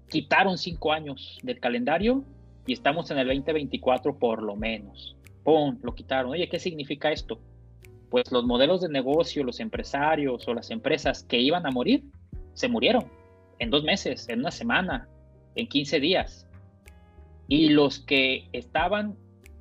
[0.10, 2.24] quitaron cinco años del calendario
[2.66, 5.16] y estamos en el 2024 por lo menos.
[5.44, 6.32] ¡pum!, lo quitaron.
[6.32, 7.40] Oye, ¿qué significa esto?
[8.10, 12.04] Pues los modelos de negocio, los empresarios o las empresas que iban a morir,
[12.54, 13.06] se murieron
[13.60, 15.08] en dos meses, en una semana,
[15.56, 16.48] en 15 días.
[17.48, 19.16] Y los que estaban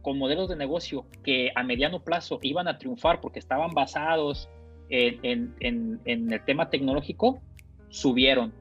[0.09, 4.49] con modelos de negocio que a mediano plazo iban a triunfar porque estaban basados
[4.88, 7.42] en, el tema tecnológico,
[7.90, 8.55] subieron.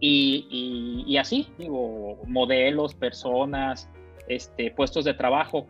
[0.00, 3.90] Y, así, digo, modelos, personas,
[4.26, 5.66] este, puestos de trabajo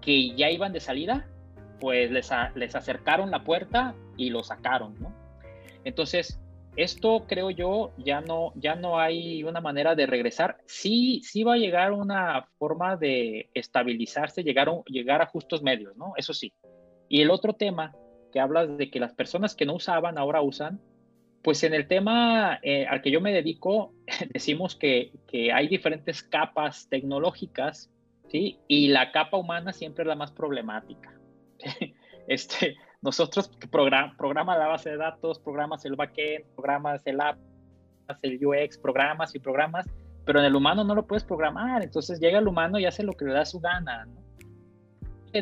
[0.00, 1.26] que ya iban de salida,
[1.80, 4.94] pues les, les acercaron la puerta y lo sacaron.
[5.82, 6.38] Entonces,
[6.82, 10.58] esto creo yo ya no, ya no hay una manera de regresar.
[10.66, 16.12] Sí, sí va a llegar una forma de estabilizarse, llegar, llegar a justos medios, ¿no?
[16.16, 16.52] Eso sí.
[17.08, 17.94] Y el otro tema
[18.32, 20.80] que hablas de que las personas que no usaban ahora usan,
[21.42, 23.92] pues en el tema eh, al que yo me dedico,
[24.32, 27.90] decimos que, que hay diferentes capas tecnológicas
[28.30, 28.58] ¿sí?
[28.68, 31.12] Y la capa humana siempre es la más problemática.
[32.28, 37.38] Este, nosotros program, programa la base de datos, programas el backend, programas el app,
[38.22, 39.86] el UX, programas y programas,
[40.24, 41.82] pero en el humano no lo puedes programar.
[41.82, 44.06] Entonces llega el humano y hace lo que le da su gana.
[44.06, 44.28] ¿no?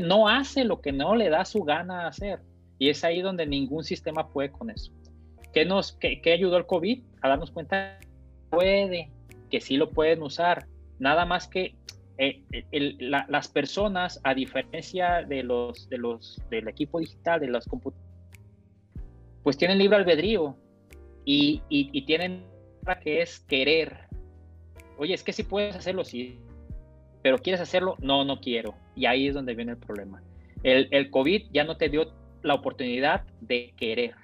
[0.01, 2.41] no hace lo que no le da su gana hacer.
[2.79, 4.93] Y es ahí donde ningún sistema puede con eso.
[5.53, 7.03] ¿Qué, nos, qué, qué ayudó el COVID?
[7.23, 8.09] A darnos cuenta que
[8.51, 9.11] puede,
[9.51, 10.67] que sí lo pueden usar.
[10.99, 11.75] Nada más que
[12.19, 12.43] eh,
[13.01, 18.07] las personas, a diferencia de los, de los, del equipo digital, de los computadores,
[19.43, 20.57] pues tienen libre albedrío
[21.25, 22.45] y, y, tienen
[23.03, 24.07] que es querer.
[24.99, 26.39] Oye, es que si puedes hacerlo, sí,
[27.23, 28.75] pero quieres hacerlo, no, no quiero.
[28.95, 30.23] Y ahí es donde viene el problema.
[30.63, 34.15] El, el COVID ya no te dio la oportunidad de querer.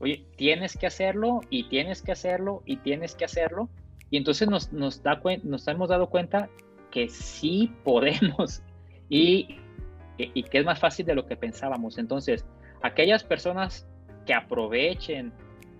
[0.00, 3.68] Oye, tienes que hacerlo y tienes que hacerlo y tienes que hacerlo.
[4.10, 6.48] Y entonces nos, nos, da, nos hemos dado cuenta
[6.90, 8.62] que sí podemos
[9.08, 9.56] y,
[10.18, 11.98] y que es más fácil de lo que pensábamos.
[11.98, 12.46] Entonces,
[12.82, 13.88] aquellas personas
[14.26, 15.32] que aprovechen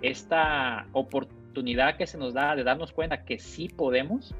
[0.03, 4.35] esta oportunidad que se nos da de darnos cuenta que sí podemos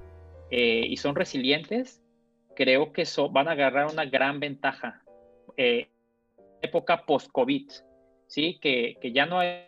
[0.51, 2.03] eh, y son resilientes,
[2.55, 5.03] creo que van a agarrar una gran ventaja.
[5.57, 5.89] Eh,
[6.63, 7.71] época post-COVID,
[8.27, 8.59] ¿sí?
[8.61, 9.65] Que, que, ya no hay,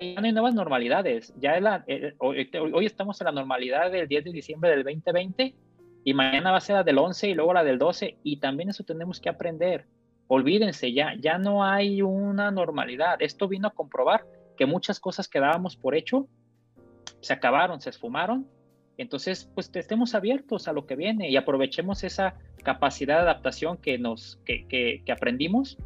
[0.00, 1.34] no hay nuevas normalidades.
[1.38, 5.54] Ya eh, hoy, hoy, estamos en la normalidad del 10 de diciembre del 2020
[6.04, 8.70] y mañana va a ser la del 11 y luego la del 12 y también
[8.70, 9.86] eso tenemos que aprender.
[10.28, 13.20] Olvídense, ya, ya no hay una normalidad.
[13.20, 14.24] Esto vino a comprobar
[14.56, 16.28] que muchas cosas que dábamos por hecho
[17.20, 18.46] se acabaron, se esfumaron.
[18.98, 23.98] Entonces, pues estemos abiertos a lo que viene y aprovechemos esa capacidad de adaptación que
[23.98, 25.78] nos que, que, que aprendimos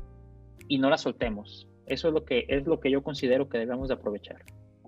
[0.69, 1.69] y no la soltemos.
[1.87, 4.45] Eso es lo que es lo que yo considero que debemos de aprovechar.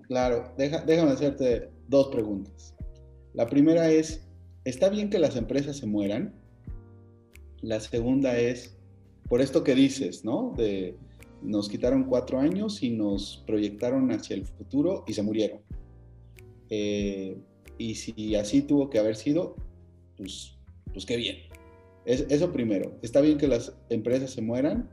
[0.07, 2.75] Claro, déjame hacerte dos preguntas.
[3.33, 4.28] La primera es,
[4.69, 6.33] ¿está bien que las empresas se mueran?
[7.61, 8.77] La segunda es,
[9.27, 10.53] por esto que dices, ¿no?
[10.55, 10.95] De
[11.41, 15.59] nos quitaron cuatro años y nos proyectaron hacia el futuro y se murieron.
[16.69, 17.37] Eh,
[17.77, 19.55] y si así tuvo que haber sido,
[20.17, 20.57] pues,
[20.91, 21.37] pues qué bien.
[22.05, 24.89] Es, eso primero, está bien que las empresas se mueran.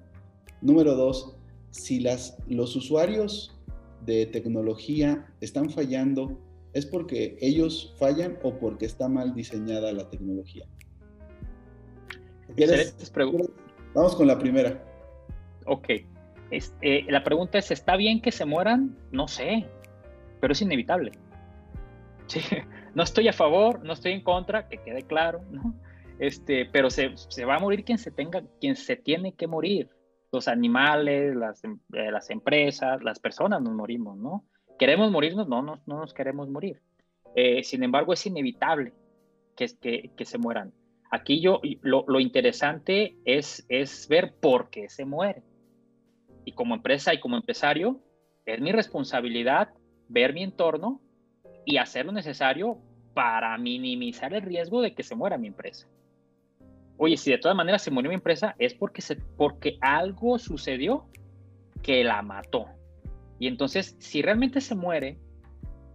[0.60, 1.36] Número dos,
[1.70, 3.56] si las, los usuarios
[4.04, 6.38] de tecnología están fallando,
[6.76, 10.66] ¿es porque ellos fallan o porque está mal diseñada la tecnología?
[13.94, 14.84] Vamos con la primera.
[15.64, 15.88] Ok.
[16.50, 18.94] Este, la pregunta es, ¿está bien que se mueran?
[19.10, 19.66] No sé,
[20.40, 21.12] pero es inevitable.
[22.28, 22.40] Sí,
[22.92, 25.76] no estoy a favor, no estoy en contra, que quede claro, ¿no?
[26.18, 29.90] Este, pero se, se, va a morir quien se tenga, quien se tiene que morir.
[30.32, 34.44] Los animales, las, eh, las empresas, las personas nos morimos, ¿no?
[34.78, 35.48] ¿Queremos morirnos?
[35.48, 36.80] No, no, no nos queremos morir.
[37.34, 38.92] Eh, sin embargo, es inevitable
[39.56, 40.72] que, que, que se mueran.
[41.10, 45.42] Aquí yo, lo, lo, interesante es, es ver por qué se muere.
[46.44, 48.00] Y como empresa y como empresario,
[48.44, 49.70] es mi responsabilidad
[50.08, 51.00] ver mi entorno
[51.64, 52.78] y hacer lo necesario
[53.14, 55.88] para minimizar el riesgo de que se muera mi empresa.
[56.98, 61.06] Oye, si de todas maneras se murió mi empresa, es porque, se, porque algo sucedió
[61.82, 62.66] que la mató.
[63.38, 65.18] Y entonces, si realmente se muere,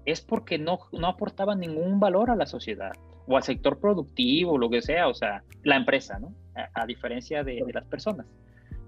[0.05, 2.91] es porque no, no aportaba ningún valor a la sociedad
[3.27, 6.33] o al sector productivo, lo que sea, o sea, la empresa, ¿no?
[6.73, 8.25] A, diferencia de, de, las personas.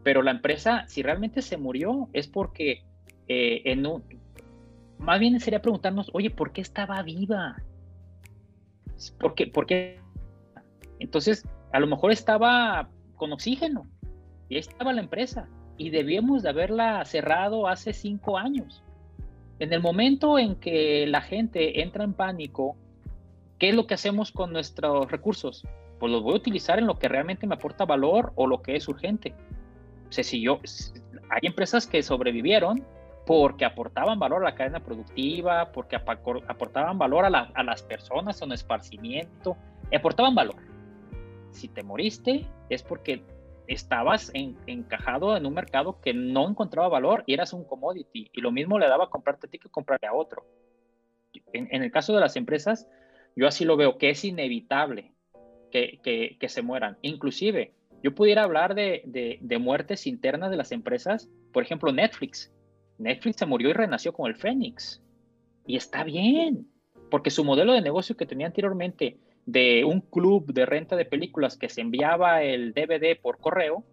[0.04, 2.84] Pero la empresa, si realmente se murió, es porque
[3.28, 4.04] eh, en un,
[4.98, 7.62] más bien sería preguntarnos, oye, ¿por qué estaba viva?
[9.20, 9.48] ¿Por qué?
[9.48, 10.00] ¿Por qué?
[11.00, 13.88] Entonces, a lo mejor estaba con oxígeno
[14.50, 18.84] y ahí estaba la empresa y debíamos de haberla cerrado hace cinco años.
[19.60, 22.76] En el momento en que la gente entra en pánico,
[23.60, 25.66] ¿qué es lo que hacemos con nuestros recursos?
[26.00, 28.76] Pues los voy a utilizar en lo que realmente me aporta valor o lo que
[28.76, 29.34] es urgente.
[30.10, 30.60] O sea, si yo,
[31.30, 32.84] hay empresas que sobrevivieron
[33.26, 38.46] porque aportaban valor a la cadena productiva, porque aportaban valor a, a las personas, a
[38.46, 39.56] un esparcimiento,
[39.96, 40.58] aportaban valor.
[41.52, 43.24] Si te moriste es porque
[43.68, 48.30] estabas encajado en un mercado que no encontraba valor y eras un commodity.
[48.34, 50.46] Y lo mismo le daba comprarte a ti que comprarle a otro.
[51.54, 52.88] En, el caso de las empresas,
[53.36, 55.14] yo así lo veo, que es inevitable
[55.72, 56.98] que, que, que se mueran.
[57.02, 57.74] Inclusive,
[58.04, 62.52] yo pudiera hablar de, de, de muertes internas de las empresas, por ejemplo, Netflix
[62.98, 65.02] Netflix se murió y renació con el Fénix.
[65.66, 66.68] Y está bien,
[67.10, 71.58] porque su modelo de negocio que tenía anteriormente de un club de renta de películas
[71.58, 73.84] que se enviaba el DVD por correo,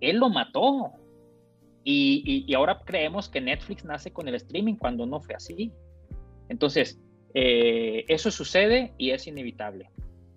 [0.00, 0.92] él lo mató.
[1.82, 5.72] Y, ahora creemos que Netflix nace con el streaming cuando no fue así.
[6.48, 7.00] Entonces,
[7.34, 9.90] eh, eso sucede y es inevitable.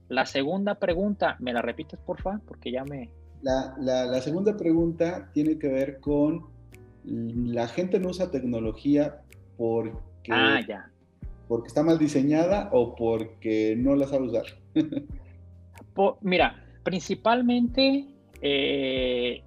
[0.09, 2.41] La segunda pregunta, ¿me la repites, por favor?
[2.45, 3.09] Porque ya me...
[3.41, 6.53] La, la segunda pregunta tiene que ver con
[7.03, 9.21] la gente no usa tecnología
[9.57, 10.89] porque, ah, ya.
[11.53, 14.45] Porque está mal diseñada o porque no la sabe usar.
[16.21, 18.07] mira, principalmente
[18.41, 19.43] eh,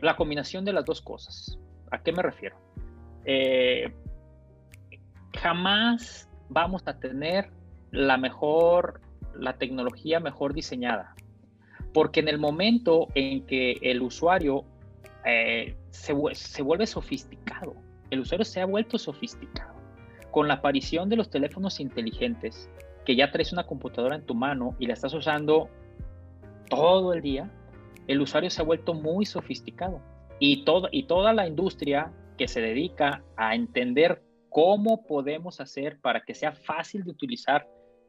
[0.00, 1.56] la combinación de las dos cosas.
[1.92, 2.56] ¿A qué me refiero?
[3.26, 3.94] Eh,
[5.36, 7.48] jamás vamos a tener
[7.92, 9.00] la mejor,
[9.36, 11.14] la tecnología mejor diseñada.
[11.94, 14.64] Porque en el momento en que el usuario
[15.24, 17.76] eh, se, se vuelve sofisticado.
[18.10, 19.75] El usuario se ha vuelto sofisticado.
[20.36, 22.68] Con la aparición de los teléfonos inteligentes,
[23.06, 25.70] que ya traes una computadora en tu mano y la estás usando
[26.68, 27.50] todo el día,
[28.06, 30.02] el usuario se ha vuelto muy sofisticado.
[30.38, 36.20] Y, todo, y toda la industria que se dedica a entender cómo podemos hacer para
[36.20, 37.66] que sea fácil de utilizar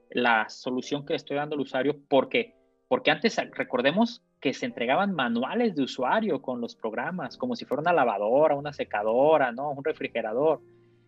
[0.09, 2.57] la solución que le estoy dando al usuario, porque
[2.89, 7.81] porque antes recordemos que se entregaban manuales de usuario con los programas, como si fuera
[7.81, 9.71] una lavadora, una secadora, ¿no?
[9.71, 10.61] Un refrigerador.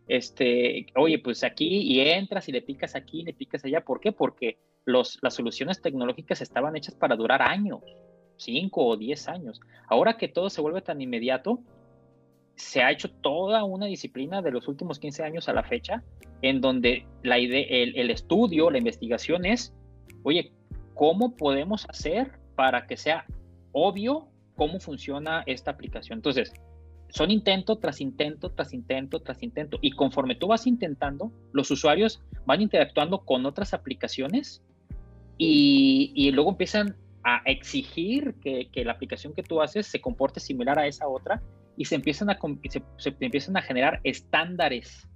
[0.09, 3.85] Este, oye, pues aquí y entras y le picas aquí, le picas allá.
[3.85, 4.11] ¿Por qué?
[4.11, 7.79] Porque los, las soluciones tecnológicas estaban hechas para durar años,
[8.35, 9.61] cinco o diez años.
[9.87, 11.59] Ahora que todo se vuelve tan inmediato,
[12.55, 16.03] se ha hecho toda una disciplina de los últimos 15 años a la fecha,
[16.41, 19.73] en donde la idea, el, el estudio, la investigación es,
[20.23, 20.51] oye,
[20.93, 23.25] ¿cómo podemos hacer para que sea
[23.71, 24.27] obvio
[24.59, 26.19] cómo funciona esta aplicación.
[26.19, 26.51] Entonces,
[27.09, 29.77] son intento tras intento, tras intento, tras intento.
[29.81, 34.63] Y conforme tú vas intentando, los usuarios van interactuando con otras aplicaciones
[35.37, 40.39] y, y luego empiezan a exigir que, que, la aplicación que tú haces se comporte
[40.39, 41.41] similar a esa otra
[41.75, 45.07] y se empiezan a, se, se empiezan a generar estándares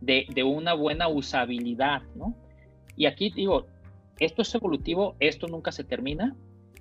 [0.00, 2.34] de, de, una buena usabilidad, ¿no?
[2.96, 3.66] Y aquí digo,
[4.18, 6.36] esto es evolutivo, esto nunca se termina.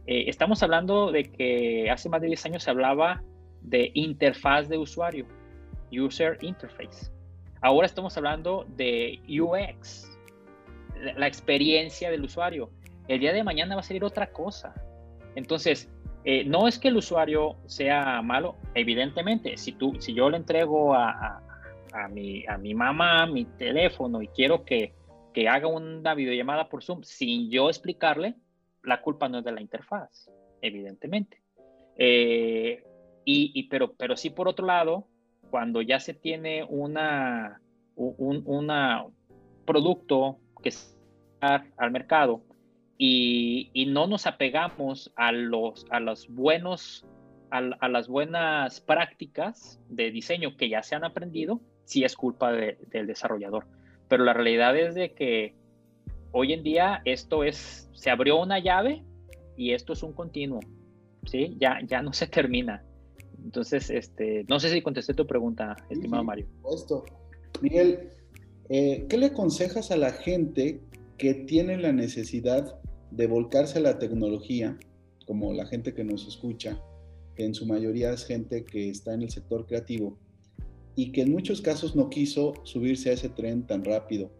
[0.06, 3.24] Eh, estamos hablando de que hace más de 10 años se hablaba
[3.62, 5.26] de interfaz de usuario,
[5.92, 7.12] User Interface.
[7.62, 10.18] Ahora estamos hablando de UX,
[11.16, 12.70] la experiencia del usuario.
[13.08, 14.74] El día de mañana va a ser otra cosa.
[15.36, 15.90] Entonces,
[16.26, 20.94] eh, no es que el usuario sea malo, evidentemente, si, tú, si yo le entrego
[20.94, 21.42] a,
[21.94, 24.94] a, mi, a mi mamá mi teléfono y quiero que,
[25.34, 28.36] que haga una videollamada por Zoom sin yo explicarle,
[28.84, 30.30] la culpa no es de la interfaz,
[30.62, 31.42] evidentemente.
[31.98, 32.84] Eh,
[33.26, 35.08] y, pero, pero sí, por otro lado,
[35.50, 37.62] cuando ya se tiene una,
[37.96, 39.06] un una
[39.66, 42.42] producto que está al mercado
[42.98, 47.06] y, y, no nos apegamos a los, a los buenos,
[47.52, 52.52] a, a, las buenas prácticas de diseño que ya se han aprendido, sí es culpa
[52.52, 53.68] de, del desarrollador.
[54.08, 55.56] Pero la realidad es de que
[56.32, 59.04] hoy en día esto es, se abrió una llave
[59.56, 60.60] y esto es un continuo,
[61.26, 61.56] ¿sí?
[61.60, 62.84] Ya, ya no se termina.
[63.44, 66.48] Entonces, este, no sé si contesté tu pregunta, estimado Mario.
[66.74, 67.06] Esto.
[67.62, 68.10] Miguel,
[68.70, 70.82] eh, ¿qué le aconsejas a la gente
[71.18, 72.80] que tiene la necesidad
[73.12, 74.78] de volcarse a la tecnología,
[75.26, 76.82] como la gente que nos escucha,
[77.36, 80.18] que en su mayoría es gente que está en el sector creativo
[80.96, 84.32] y que en muchos casos no quiso subirse a ese tren tan rápido?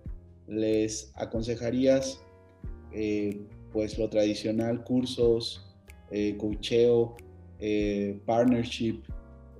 [0.48, 2.22] ¿Les aconsejarías
[2.92, 5.66] eh, pues lo tradicional, cursos,
[6.12, 7.16] eh, coacheo,
[7.60, 9.02] eh, partnership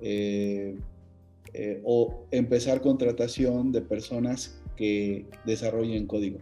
[0.00, 0.78] eh,
[1.52, 6.38] eh, o empezar contratación de personas que desarrollen código?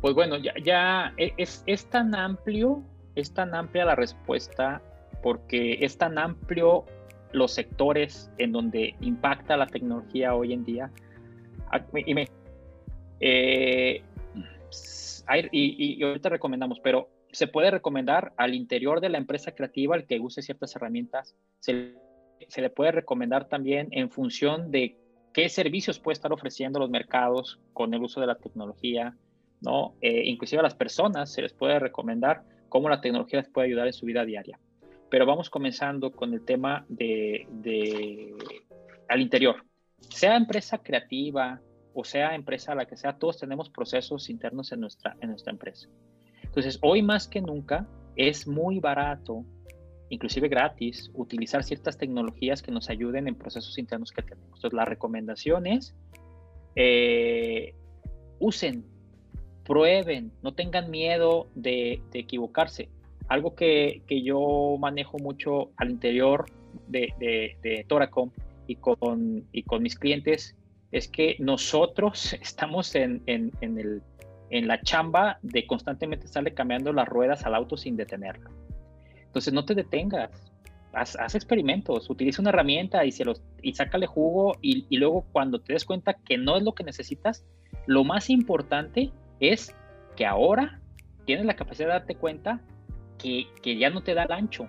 [0.00, 2.82] Pues bueno, ya, ya e, es, es, tan amplio,
[3.14, 4.80] es tan amplia la respuesta
[5.22, 6.84] porque es tan amplio
[7.32, 10.90] los sectores en donde impacta la tecnología hoy en día.
[11.70, 12.28] Ah, y, me,
[15.50, 20.20] y, ahorita recomendamos, pero se puede recomendar al interior de la empresa creativa el que
[20.20, 21.34] use ciertas herramientas.
[21.60, 21.94] Se,
[22.56, 24.96] le puede recomendar también en función de
[25.32, 29.16] qué servicios puede estar ofreciendo los mercados con el uso de la tecnología,
[29.60, 29.94] ¿no?
[30.00, 33.86] Eh, inclusive a las personas se les puede recomendar cómo la tecnología les puede ayudar
[33.86, 34.58] en su vida diaria.
[35.10, 37.46] Pero vamos comenzando con el tema de
[39.08, 39.64] al interior.
[40.00, 41.60] Sea empresa creativa
[41.94, 45.88] o sea empresa la que sea, todos tenemos procesos internos en nuestra, en nuestra empresa.
[46.54, 49.44] Entonces, hoy más que nunca es muy barato,
[50.08, 54.46] inclusive gratis, utilizar ciertas tecnologías que nos ayuden en procesos internos que tenemos.
[54.54, 55.96] Entonces, la recomendación es,
[56.76, 57.74] eh,
[58.38, 58.84] usen,
[59.64, 62.88] prueben, no tengan miedo de, equivocarse.
[63.26, 66.44] Algo que, que, yo manejo mucho al interior
[66.86, 68.30] de, de, de Toracom
[68.68, 70.54] y con, y con mis clientes
[70.92, 74.02] es que nosotros estamos en, en, en el
[74.54, 78.50] en la chamba de constantemente estarle cambiando las ruedas al auto sin detenerlo.
[79.26, 80.30] Entonces no te detengas,
[80.92, 85.60] haz, experimentos, utiliza una herramienta y, se los, y sácale jugo y, y, luego cuando
[85.60, 87.44] te des cuenta que no es lo que necesitas,
[87.86, 89.74] lo más importante es
[90.14, 90.80] que ahora
[91.24, 92.60] tienes la capacidad de darte cuenta
[93.18, 94.68] que, ya no te da el ancho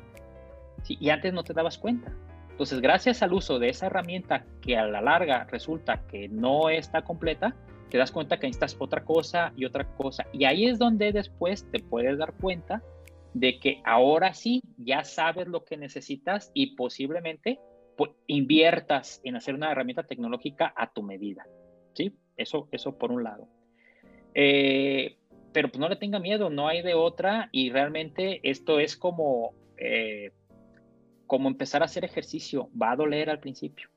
[0.82, 0.98] ¿sí?
[1.00, 2.12] y antes no te dabas cuenta.
[2.50, 7.04] Entonces, gracias al uso de esa herramienta que a la larga resulta que no está
[7.04, 7.54] completa,
[7.90, 10.26] te das cuenta que necesitas otra cosa y otra cosa.
[10.34, 12.84] Y ahí es donde después te puedes dar cuenta
[13.34, 17.60] de que ahora sí ya sabes lo que necesitas y posiblemente
[17.98, 21.46] pues, inviertas en hacer una herramienta tecnológica a tu medida.
[21.94, 22.14] ¿Sí?
[22.38, 23.48] Eso, eso por un lado.
[24.34, 25.18] Eh,
[25.54, 29.54] pero pues no le tenga miedo, no hay de otra y realmente esto es como,
[29.78, 30.34] eh,
[31.28, 32.70] como empezar a hacer ejercicio.
[32.80, 33.90] Va a doler al principio,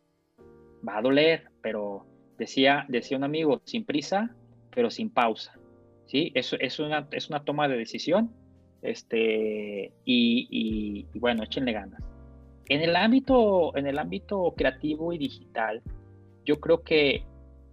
[0.87, 2.07] va a doler, pero
[2.39, 4.35] Decía, decía un amigo, sin prisa,
[4.75, 5.59] pero sin pausa.
[6.07, 6.33] ¿sí?
[6.35, 8.33] Eso es una, es una toma de decisión
[8.83, 12.01] este, y, y, bueno, échenle ganas.
[12.69, 15.83] En el, ámbito, en el ámbito creativo y digital,
[16.45, 17.25] yo creo que,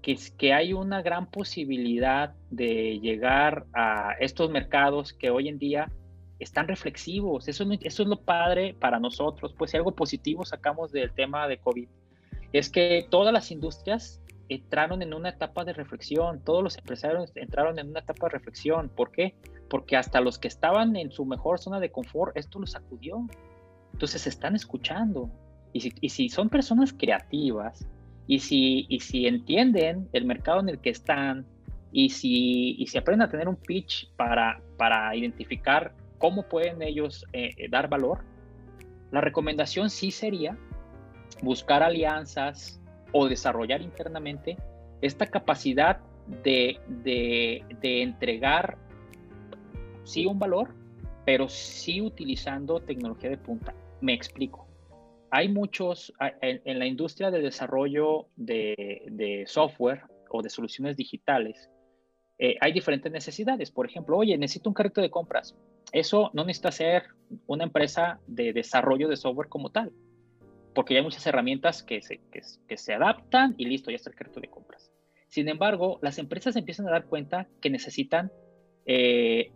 [0.01, 5.91] que, que hay una gran posibilidad de llegar a estos mercados que hoy en día
[6.39, 7.47] están reflexivos.
[7.47, 9.53] Eso, eso es lo padre para nosotros.
[9.57, 11.87] Pues si algo positivo sacamos del tema de COVID,
[12.53, 17.79] es que todas las industrias entraron en una etapa de reflexión, todos los empresarios entraron
[17.79, 18.89] en una etapa de reflexión.
[18.89, 19.35] ¿Por qué?
[19.69, 23.27] Porque hasta los que estaban en su mejor zona de confort, esto los sacudió.
[23.93, 25.29] Entonces están escuchando.
[25.73, 27.85] Y si, son personas creativas
[28.27, 31.45] y si, entienden el mercado en el que están
[31.91, 37.67] y si, aprenden a tener un pitch para, para identificar cómo pueden ellos eh, eh,
[37.69, 38.23] dar valor,
[39.11, 40.57] la recomendación sí sería
[41.41, 42.79] buscar alianzas
[43.17, 44.57] o desarrollar internamente
[45.01, 46.01] esta capacidad
[46.43, 48.77] de, de, de entregar
[50.03, 50.75] sí un valor,
[51.25, 53.73] pero sí utilizando tecnología de punta.
[54.01, 54.67] Me explico.
[55.31, 61.69] Hay muchos, en, la industria de desarrollo de, software o de soluciones digitales,
[62.37, 63.71] eh, hay diferentes necesidades.
[63.71, 65.55] Por ejemplo, oye, necesito un carrito de compras.
[65.93, 67.03] Eso no necesita ser
[67.47, 69.93] una empresa de desarrollo de software como tal,
[70.75, 74.41] porque hay muchas herramientas que se, que, se adaptan y listo, ya está el carrito
[74.41, 74.91] de compras.
[75.29, 78.31] Sin embargo, las empresas empiezan a dar cuenta que necesitan
[78.85, 79.51] eh,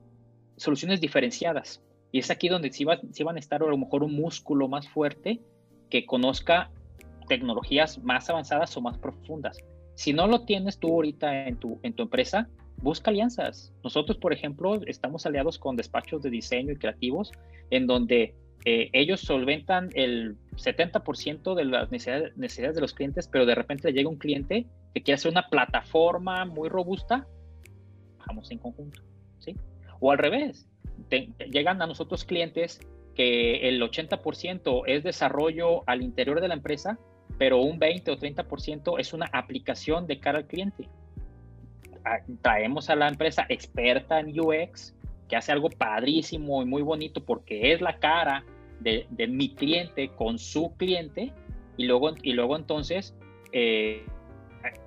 [0.56, 1.84] soluciones diferenciadas.
[2.12, 5.42] Y es aquí donde sí, van a estar a lo mejor un músculo más fuerte
[5.90, 6.72] que conozca
[7.28, 9.60] tecnologías más avanzadas o más profundas.
[9.94, 13.74] Si no lo tienes tú ahorita en tu, en tu empresa, busca alianzas.
[13.84, 17.32] Nosotros, por ejemplo, estamos aliados con despachos de diseño y creativos
[17.70, 18.34] en donde
[18.66, 24.10] eh, ellos solventan el 70% de las necesidades, de los clientes, pero de repente llega
[24.10, 27.26] un cliente que quiere hacer una plataforma muy robusta,
[28.28, 29.01] vamos en conjunto,
[29.39, 29.55] ¿sí?
[29.99, 30.68] O al revés,
[31.51, 32.80] llegan a nosotros clientes
[33.16, 36.99] que el 80% es desarrollo al interior de la empresa,
[37.38, 40.89] pero un 20 o 30% es una aplicación de cara al cliente.
[42.05, 44.93] Ah, traemos a la empresa experta en UX,
[45.30, 48.44] que hace algo padrísimo y muy bonito porque es la cara
[48.82, 51.32] de, mi cliente con su cliente,
[51.78, 53.14] y luego, y luego entonces,
[53.52, 54.06] eh,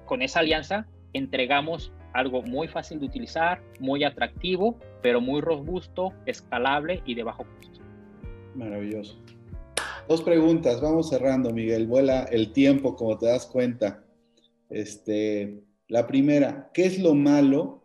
[0.04, 7.02] con esa alianza, entregamos algo muy fácil de utilizar, muy atractivo, pero muy robusto, escalable
[7.06, 7.80] y de bajo costo.
[8.54, 9.18] Maravilloso.
[10.08, 11.86] Dos preguntas, vamos cerrando, Miguel.
[11.86, 14.04] Vuela el tiempo, como te das cuenta.
[14.68, 17.82] Este, la primera, ¿qué es lo malo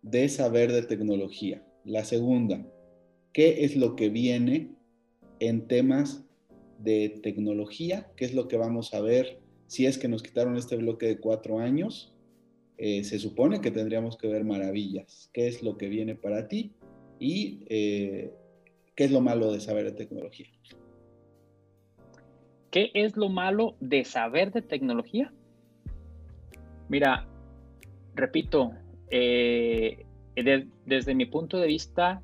[0.00, 1.62] de saber de tecnología?
[1.84, 2.66] La segunda,
[3.32, 4.70] ¿qué es lo que viene
[5.38, 6.24] en temas
[6.78, 8.10] de tecnología?
[8.16, 11.18] ¿Qué es lo que vamos a ver si es que nos quitaron este bloque de
[11.18, 12.14] cuatro años?
[12.76, 15.30] Eh, se supone que tendríamos que ver maravillas.
[15.32, 16.72] ¿Qué es lo que viene para ti?
[17.18, 18.30] Y eh,
[18.94, 20.48] qué es lo malo de saber de tecnología.
[22.70, 25.32] ¿Qué es lo malo de saber de tecnología?
[26.88, 27.26] Mira,
[28.14, 28.72] repito,
[29.10, 30.06] eh,
[30.42, 32.22] desde mi punto de vista,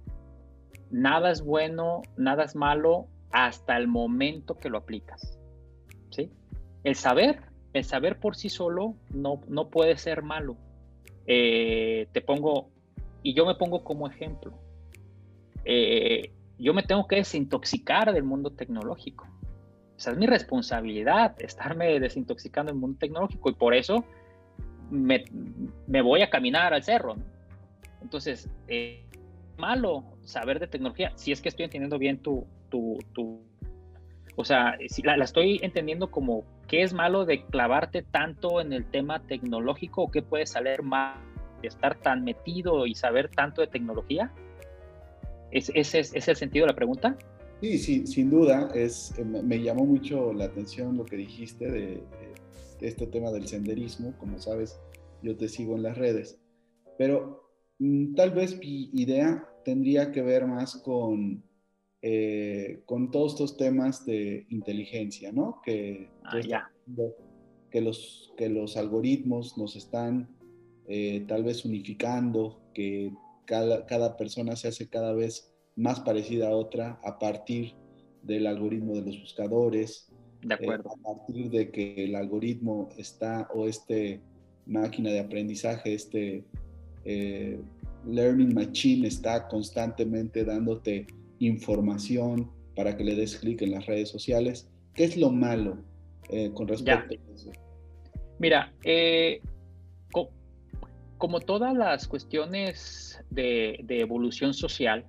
[0.91, 5.39] nada es bueno, nada es malo hasta el momento que lo aplicas.
[6.11, 6.31] ¿sí?
[6.85, 7.41] El saber
[7.77, 10.57] el saber por sí solo no, no puede ser malo.
[11.27, 12.71] Eh, te pongo,
[13.23, 14.59] y yo me pongo como ejemplo,
[15.64, 19.29] eh, yo me tengo que desintoxicar del mundo tecnológico.
[19.99, 24.05] Esa es mi responsabilidad, estarme desintoxicando del mundo tecnológico y por eso
[24.91, 25.25] me,
[26.03, 27.17] voy a caminar al cerro.
[28.03, 29.05] Entonces, eh,
[29.57, 33.40] malo saber de tecnología, si es que estoy entendiendo bien tu, tu, tu
[34.36, 38.84] o sea, si la, estoy entendiendo como qué es malo de clavarte tanto en el
[38.84, 41.14] tema tecnológico o qué puede salir mal
[41.62, 44.30] de estar tan metido y saber tanto de tecnología.
[45.51, 47.16] ¿Es, ese es, el sentido de la pregunta?
[47.62, 48.68] Sí, sí, sin duda.
[48.74, 52.03] Es, me, llamó mucho la atención lo que dijiste de,
[52.80, 54.12] de, este tema del senderismo.
[54.18, 54.78] Como sabes,
[55.22, 56.38] yo te sigo en las redes.
[56.99, 57.45] Pero
[58.14, 61.43] tal vez mi idea tendría que ver más con
[62.09, 65.61] eh, con todos estos temas de inteligencia, ¿no?
[65.64, 66.39] Que, ah,
[67.68, 70.29] que, los, que los algoritmos nos están
[70.87, 73.12] eh, tal vez unificando, que
[73.45, 77.72] cada, cada, persona se hace cada vez más parecida a otra a partir
[78.22, 80.12] del algoritmo de los buscadores,
[80.43, 80.91] de eh, acuerdo.
[80.91, 84.20] a partir de que el algoritmo está o este
[84.64, 86.45] máquina de aprendizaje, este
[88.07, 91.07] learning machine está constantemente dándote
[91.39, 94.69] información para que le des clic en las redes sociales.
[94.95, 95.79] ¿Qué es lo malo
[96.29, 97.51] eh, con respecto a eso?
[98.39, 99.41] Mira, eh,
[101.19, 105.07] como todas las cuestiones de, evolución social,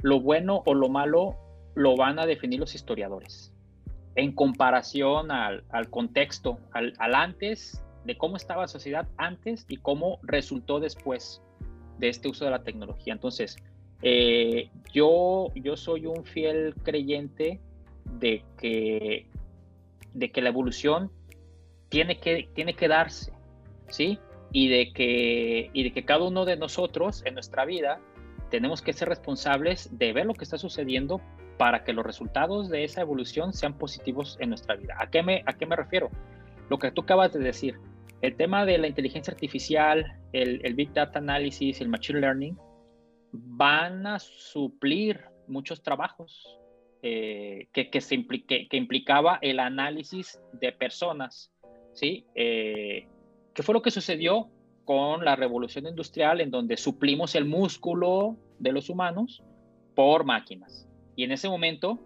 [0.00, 1.36] lo bueno o lo malo
[1.74, 3.52] lo van a definir los historiadores
[4.14, 10.18] en comparación al, contexto, al, al, antes, de cómo estaba la sociedad antes y cómo
[10.22, 11.42] resultó después
[11.98, 13.12] de este uso de la tecnología.
[13.12, 13.56] Entonces,
[14.02, 17.60] eh, yo, yo soy un fiel creyente
[18.04, 19.26] de que,
[20.14, 21.10] de que la evolución
[21.88, 23.32] tiene que, tiene que darse,
[23.88, 24.18] ¿sí?
[24.52, 28.00] Y de, que, y de que cada uno de nosotros en nuestra vida
[28.50, 31.20] tenemos que ser responsables de ver lo que está sucediendo
[31.58, 34.94] para que los resultados de esa evolución sean positivos en nuestra vida.
[34.98, 36.10] ¿A qué me, a qué me refiero?
[36.68, 37.78] Lo que tú acabas de decir,
[38.22, 42.58] el tema de la inteligencia artificial, el, Big Data Analysis, el Machine Learning,
[43.32, 46.58] van a suplir muchos trabajos
[47.02, 47.90] eh, que,
[48.72, 51.52] implicaba el análisis de personas,
[51.92, 52.24] ¿sí?
[52.34, 53.06] Eh,
[53.54, 54.48] ¿Qué fue lo que sucedió
[54.84, 59.42] con la revolución industrial en donde suplimos el músculo de los humanos
[59.94, 60.88] por máquinas?
[61.16, 62.00] Y en ese momento,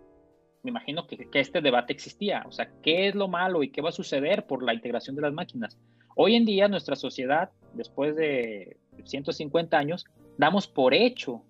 [0.62, 3.80] me imagino que, que este debate existía, o sea, ¿qué es lo malo y qué
[3.80, 5.78] va a suceder por la integración de las máquinas?
[6.22, 10.04] Hoy en día nuestra sociedad, después de 150 años,
[10.36, 11.42] damos por hecho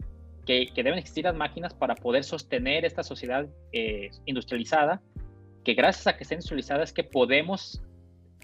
[0.46, 5.02] que, deben existir las máquinas para poder sostener esta sociedad eh, industrializada,
[5.64, 7.82] que gracias a que está industrializada es que podemos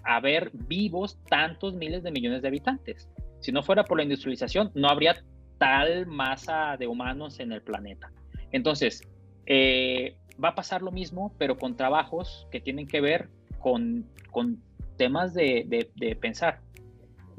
[0.03, 3.07] haber vivos tantos miles de millones de habitantes.
[3.39, 5.23] Si no fuera por la industrialización, no habría
[5.57, 8.11] tal masa de humanos en el planeta.
[8.51, 9.01] Entonces,
[9.45, 13.29] eh, va a pasar lo mismo, pero con trabajos que tienen que ver
[13.61, 14.66] con, con
[14.97, 16.59] temas de, pensar.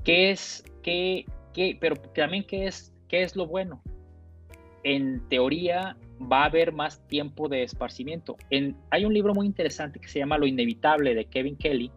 [0.05, 3.83] ¿Qué es, qué, qué, pero también qué es, qué es lo bueno?
[4.85, 8.37] En teoría va a haber más tiempo de esparcimiento.
[8.51, 11.91] En, hay un libro muy interesante que se llama Lo Inevitable de Kevin Kelly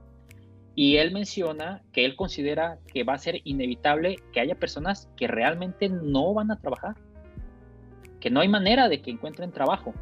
[0.75, 5.27] y él menciona que él considera que va a ser inevitable que haya personas que
[5.27, 6.95] realmente no van a trabajar,
[8.19, 9.93] que no hay manera de que encuentren trabajo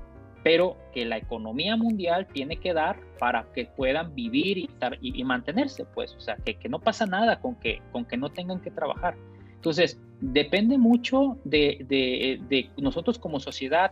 [0.44, 4.70] pero que la economía mundial tiene que dar para que puedan vivir y,
[5.02, 8.30] y, mantenerse, pues, o sea, que, que, no pasa nada con que, con que no
[8.30, 9.16] tengan que trabajar.
[9.56, 13.92] Entonces, depende mucho de, de, de nosotros como sociedad,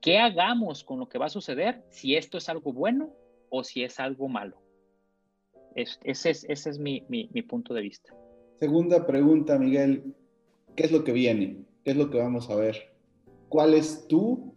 [0.00, 3.10] qué hagamos con lo que va a suceder, si esto es algo bueno
[3.48, 4.58] o si es algo malo.
[5.74, 8.14] ese es, ese es mi, mi, mi punto de vista.
[8.58, 10.14] Segunda pregunta, Miguel,
[10.76, 11.64] ¿qué es lo que viene?
[11.84, 12.92] ¿Qué es lo que vamos a ver?
[13.48, 14.54] ¿Cuál es tu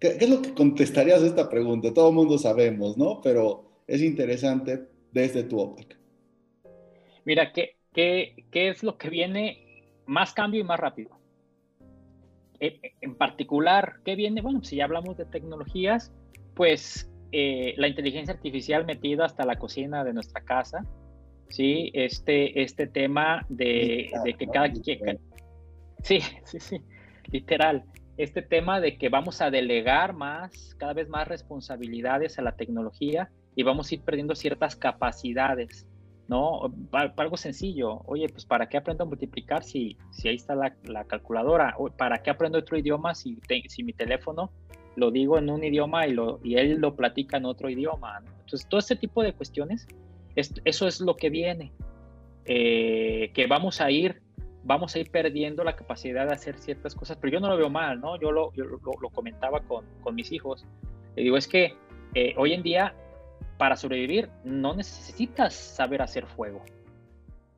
[0.00, 1.94] ¿Qué, es lo que contestarías a esta pregunta?
[1.94, 3.20] Todo el mundo sabemos, ¿no?
[3.22, 5.96] Pero es interesante desde tu óptica.
[7.24, 11.16] Mira, ¿qué, qué, qué es lo que viene más cambio y más rápido?
[12.58, 14.40] En particular, ¿qué viene?
[14.40, 16.12] Bueno, si ya hablamos de tecnologías,
[16.54, 20.86] pues eh, la inteligencia artificial metida hasta la cocina de nuestra casa,
[21.48, 21.90] ¿sí?
[21.92, 25.18] Este, este tema de, de que cada quien...
[26.02, 26.80] Sí, sí, sí,
[27.30, 27.84] literal
[28.16, 33.30] este tema de que vamos a delegar más, cada vez más responsabilidades a la tecnología
[33.54, 35.86] y vamos a ir perdiendo ciertas capacidades,
[36.28, 36.72] ¿no?
[36.90, 40.74] Para, algo sencillo, oye, pues ¿para qué aprendo a multiplicar si, si ahí está la,
[40.84, 41.74] la calculadora?
[41.98, 43.38] ¿Para qué aprendo otro idioma si,
[43.68, 44.50] si mi teléfono
[44.96, 48.22] lo digo en un idioma y, lo, y él lo platica en otro idioma?
[48.40, 49.86] Entonces, todo este tipo de cuestiones,
[50.36, 51.72] eso es lo que viene,
[52.46, 54.22] eh, que vamos a ir
[54.66, 57.70] vamos a ir perdiendo la capacidad de hacer ciertas cosas, pero yo no lo veo
[57.70, 58.20] mal, ¿no?
[58.20, 60.66] Yo lo, lo, comentaba con, con, mis hijos.
[61.14, 61.76] Le digo, es que
[62.14, 62.92] eh, hoy en día,
[63.58, 66.64] para sobrevivir, no necesitas saber hacer fuego.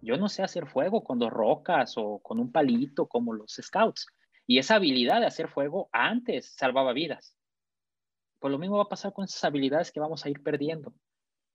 [0.02, 4.06] Yo no sé hacer fuego con dos rocas o con un palito como los scouts.
[4.46, 7.34] Y esa habilidad de hacer fuego antes salvaba vidas.
[8.38, 10.92] Pues lo mismo va a pasar con esas habilidades que vamos a ir perdiendo.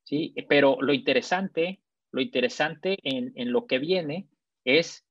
[0.03, 0.33] ¿sí?
[0.49, 1.79] Pero lo interesante,
[2.11, 4.27] lo interesante en, en lo que viene
[4.65, 5.05] es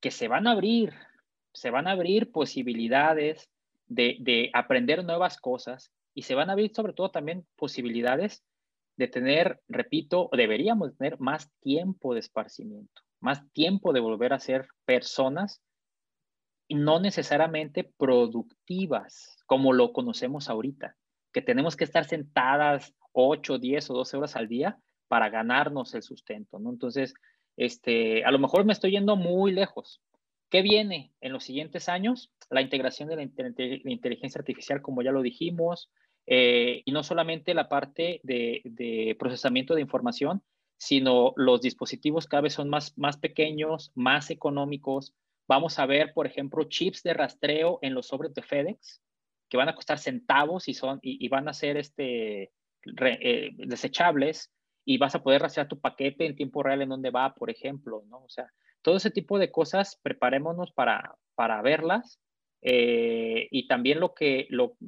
[0.00, 0.92] que se van a abrir,
[1.52, 3.50] se van a abrir posibilidades
[3.86, 8.44] de, aprender nuevas cosas y se van a abrir sobre todo también posibilidades
[8.96, 14.68] de tener, repito, deberíamos tener más tiempo de esparcimiento, más tiempo de volver a ser
[14.84, 15.62] personas
[16.68, 20.96] no necesariamente productivas como lo conocemos ahorita,
[21.32, 24.78] que tenemos que estar sentadas 8, 10 o 12 horas al día
[25.08, 26.70] para ganarnos el sustento, ¿no?
[26.70, 27.14] Entonces,
[27.58, 30.00] este, a lo mejor me estoy yendo muy lejos.
[30.48, 32.30] ¿Qué viene en los siguientes años?
[32.50, 35.90] La integración de la, inteligencia artificial, como ya lo dijimos,
[36.26, 40.42] eh, y no solamente la parte de, procesamiento de información,
[40.78, 45.12] sino los dispositivos cada vez son más, más pequeños, más económicos.
[45.48, 49.02] Vamos a ver, por ejemplo, chips de rastreo en los sobres de FedEx,
[49.48, 52.52] que van a costar centavos y, son, y, van a ser este,
[52.84, 54.52] eh, desechables
[54.88, 58.04] y vas a poder rastrear tu paquete en tiempo real en dónde va, por ejemplo,
[58.08, 58.24] ¿no?
[58.24, 62.18] O sea, todo ese tipo de cosas, preparémonos para, para verlas.
[62.62, 64.78] Eh, y también lo que lo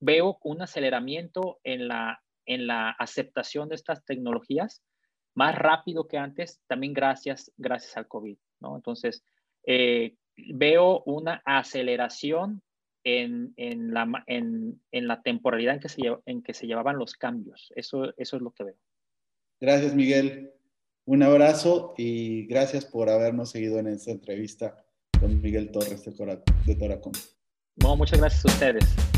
[0.00, 4.82] veo un aceleramiento en la, en la aceptación de estas tecnologías
[5.34, 8.76] más rápido que antes, también gracias, gracias al COVID, ¿no?
[8.76, 9.22] Entonces,
[9.66, 12.62] eh, veo una aceleración
[13.04, 17.16] en, en, la, en, en, la temporalidad en que, se, en que se llevaban los
[17.16, 17.70] cambios.
[17.76, 18.76] Eso, eso es lo que veo.
[19.62, 20.50] Gracias, Miguel.
[21.04, 24.84] Un abrazo y gracias por habernos seguido en esta entrevista.
[25.20, 27.12] don Miguel Torres de, Toracom.
[27.96, 29.11] muchas gracias a ustedes.